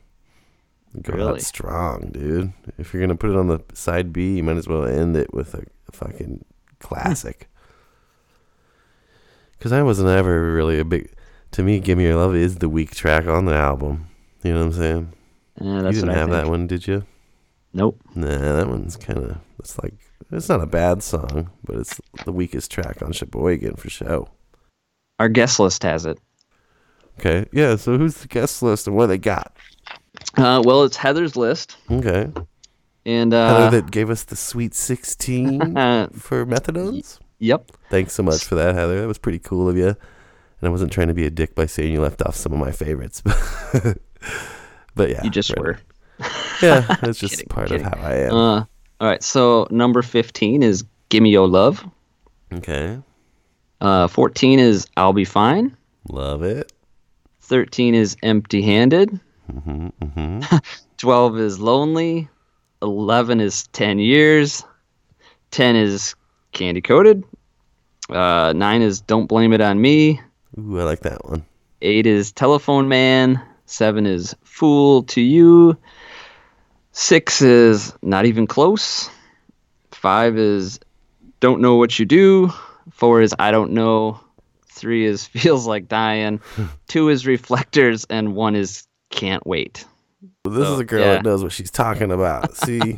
[1.01, 1.33] Go Really?
[1.33, 2.53] out strong, dude.
[2.77, 5.33] If you're gonna put it on the side B, you might as well end it
[5.33, 6.45] with a, fucking
[6.79, 7.49] classic.
[9.57, 11.13] Because I wasn't ever really a big.
[11.51, 14.07] To me, "Give Me Your Love" is the weak track on the album.
[14.43, 15.13] You know what I'm saying?
[15.61, 17.05] Yeah, you that's didn't what I have that one, did you?
[17.73, 17.97] Nope.
[18.13, 18.27] Nah,
[18.57, 19.37] that one's kind of.
[19.59, 19.93] It's like
[20.31, 24.29] it's not a bad song, but it's the weakest track on Sheboygan for show.
[25.19, 26.19] Our guest list has it.
[27.19, 27.75] Okay, yeah.
[27.75, 29.55] So who's the guest list and what they got?
[30.35, 32.31] Uh, well, it's Heather's list, Okay.
[33.05, 37.19] and Heather uh, that gave us the Sweet 16 uh, for methadones.
[37.39, 37.69] yep.
[37.89, 39.01] Thanks so much for that, Heather.
[39.01, 39.87] That was pretty cool of you.
[39.89, 42.59] And I wasn't trying to be a dick by saying you left off some of
[42.59, 43.21] my favorites.
[44.95, 45.23] but yeah.
[45.23, 45.59] You just right.
[45.59, 45.79] were.
[46.61, 47.85] Yeah, that's just Kidding, part kidding.
[47.85, 48.33] of how I am.
[48.33, 48.65] Uh,
[48.99, 49.23] all right.
[49.23, 51.83] So number fifteen is "Gimme Your Love."
[52.53, 52.99] okay.
[53.81, 55.75] Uh, fourteen is "I'll Be Fine."
[56.09, 56.71] Love it.
[57.41, 59.19] Thirteen is "Empty-Handed."
[59.51, 60.41] hmm hmm
[60.97, 62.29] Twelve is "Lonely."
[62.81, 64.63] Eleven is "Ten Years."
[65.51, 66.15] Ten is
[66.51, 67.23] "Candy Coated."
[68.09, 70.19] Uh, nine is "Don't Blame It on Me."
[70.59, 71.45] Ooh, I like that one.
[71.81, 73.41] Eight is Telephone Man.
[73.65, 75.77] Seven is Fool to You.
[76.93, 79.09] Six is Not Even Close.
[79.91, 80.79] Five is
[81.39, 82.53] Don't Know What You Do.
[82.91, 84.19] Four is I Don't Know.
[84.67, 86.39] Three is Feels Like Dying.
[86.87, 88.05] Two is Reflectors.
[88.09, 89.85] And one is Can't Wait.
[90.43, 91.13] But this So, is a girl yeah.
[91.13, 92.55] that knows what she's talking about.
[92.57, 92.97] See?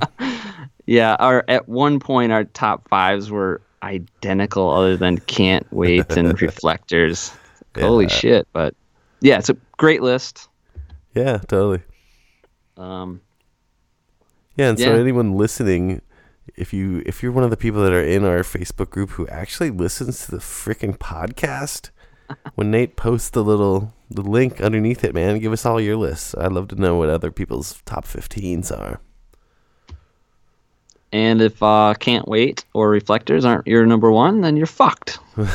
[0.85, 6.39] Yeah, our at one point our top fives were identical other than Can't Wait and
[6.41, 7.31] Reflectors.
[7.77, 8.47] Holy shit.
[8.53, 8.75] But
[9.21, 10.47] yeah, it's a great list.
[11.15, 11.81] yeah, totally.
[12.77, 13.21] Um,
[14.57, 14.99] Yeah, and so Yeah.
[14.99, 16.01] anyone listening,
[16.55, 19.27] if you if you're one of the people that are in our Facebook group who
[19.27, 21.89] actually listens to the freaking podcast,
[22.55, 26.35] when Nate posts the little the link underneath it, man, give us all your lists.
[26.37, 28.99] I'd love to know what other people's top 15s are.
[31.11, 35.19] And if uh, Can't Wait or Reflectors aren't your number one, then you're fucked.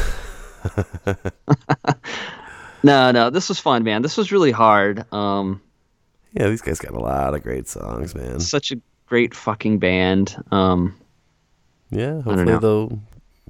[2.83, 4.03] no, no, this was fun, man.
[4.03, 5.11] This was really hard.
[5.13, 5.61] Um,
[6.33, 8.41] Yeah, these guys got a lot of great songs, man.
[8.41, 8.77] such a
[9.11, 10.37] great fucking band.
[10.53, 10.95] Um,
[11.91, 12.99] Yeah, hopefully they'll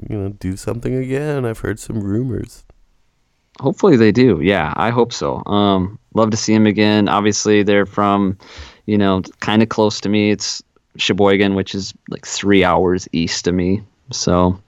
[0.09, 1.45] you know do something again.
[1.45, 2.65] I've heard some rumors.
[3.61, 4.41] hopefully they do.
[4.43, 5.45] Yeah, I hope so.
[5.45, 7.09] Um, love to see them again.
[7.09, 8.39] Obviously, they're from,
[8.87, 10.31] you know, kind of close to me.
[10.31, 10.63] It's
[10.97, 13.83] Sheboygan, which is like three hours east of me.
[14.13, 14.59] So,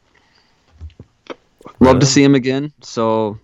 [1.80, 2.00] love on.
[2.00, 2.70] to see them again.
[2.82, 3.38] So,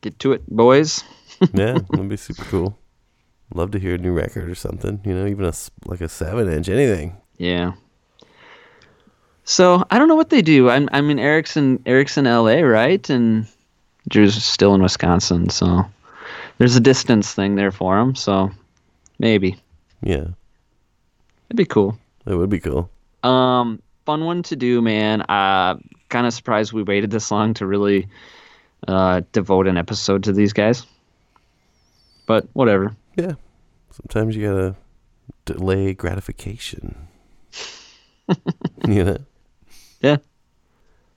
[0.00, 1.02] get to it, boys.
[1.54, 2.78] Yeah, that'd be super cool.
[3.54, 5.00] Love to hear a new record or something.
[5.04, 5.52] You know, even a
[5.86, 7.16] like a seven inch, anything.
[7.38, 7.72] Yeah.
[9.44, 10.68] So I don't know what they do.
[10.68, 13.08] I'm I'm in Erickson Erickson LA, right?
[13.08, 13.46] And
[14.08, 15.84] Drew's still in Wisconsin, so
[16.58, 18.14] there's a distance thing there for him.
[18.14, 18.50] So
[19.18, 19.56] Maybe
[20.02, 20.26] Yeah,
[21.48, 21.98] it'd be cool.
[22.26, 22.88] it would be cool.
[23.24, 25.22] Um, fun one to do, man.
[25.22, 25.76] Uh,
[26.08, 28.08] kind of surprised we waited this long to really
[28.86, 30.86] uh, devote an episode to these guys.
[32.26, 32.94] But whatever.
[33.18, 33.32] Yeah,
[33.90, 34.76] sometimes you gotta
[35.44, 37.08] delay gratification.
[38.86, 39.18] you know.
[40.00, 40.18] Yeah.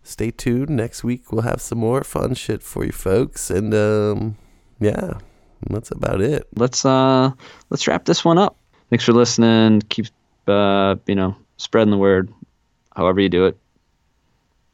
[0.02, 0.72] Stay tuned.
[0.72, 4.38] Next week we'll have some more fun shit for you folks, and um,
[4.80, 5.20] yeah,
[5.70, 6.48] that's about it.
[6.56, 7.30] Let's uh
[7.70, 8.58] let's wrap this one up.
[8.90, 9.82] Thanks for listening.
[9.90, 10.08] Keep
[10.48, 12.34] uh you know spreading the word,
[12.96, 13.58] however you do it.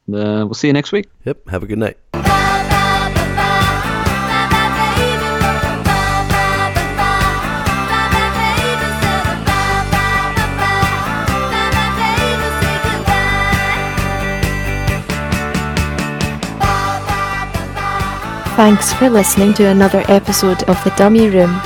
[0.08, 1.06] Uh, we'll see you next week.
[1.26, 1.50] Yep.
[1.50, 1.98] Have a good night.
[18.58, 21.60] Thanks for listening to another episode of The Dummy Room.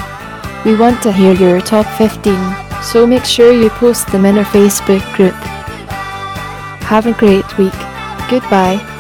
[0.62, 2.36] We want to hear your top 15,
[2.82, 5.32] so make sure you post them in our Facebook group.
[6.92, 7.72] Have a great week.
[8.28, 8.91] Goodbye.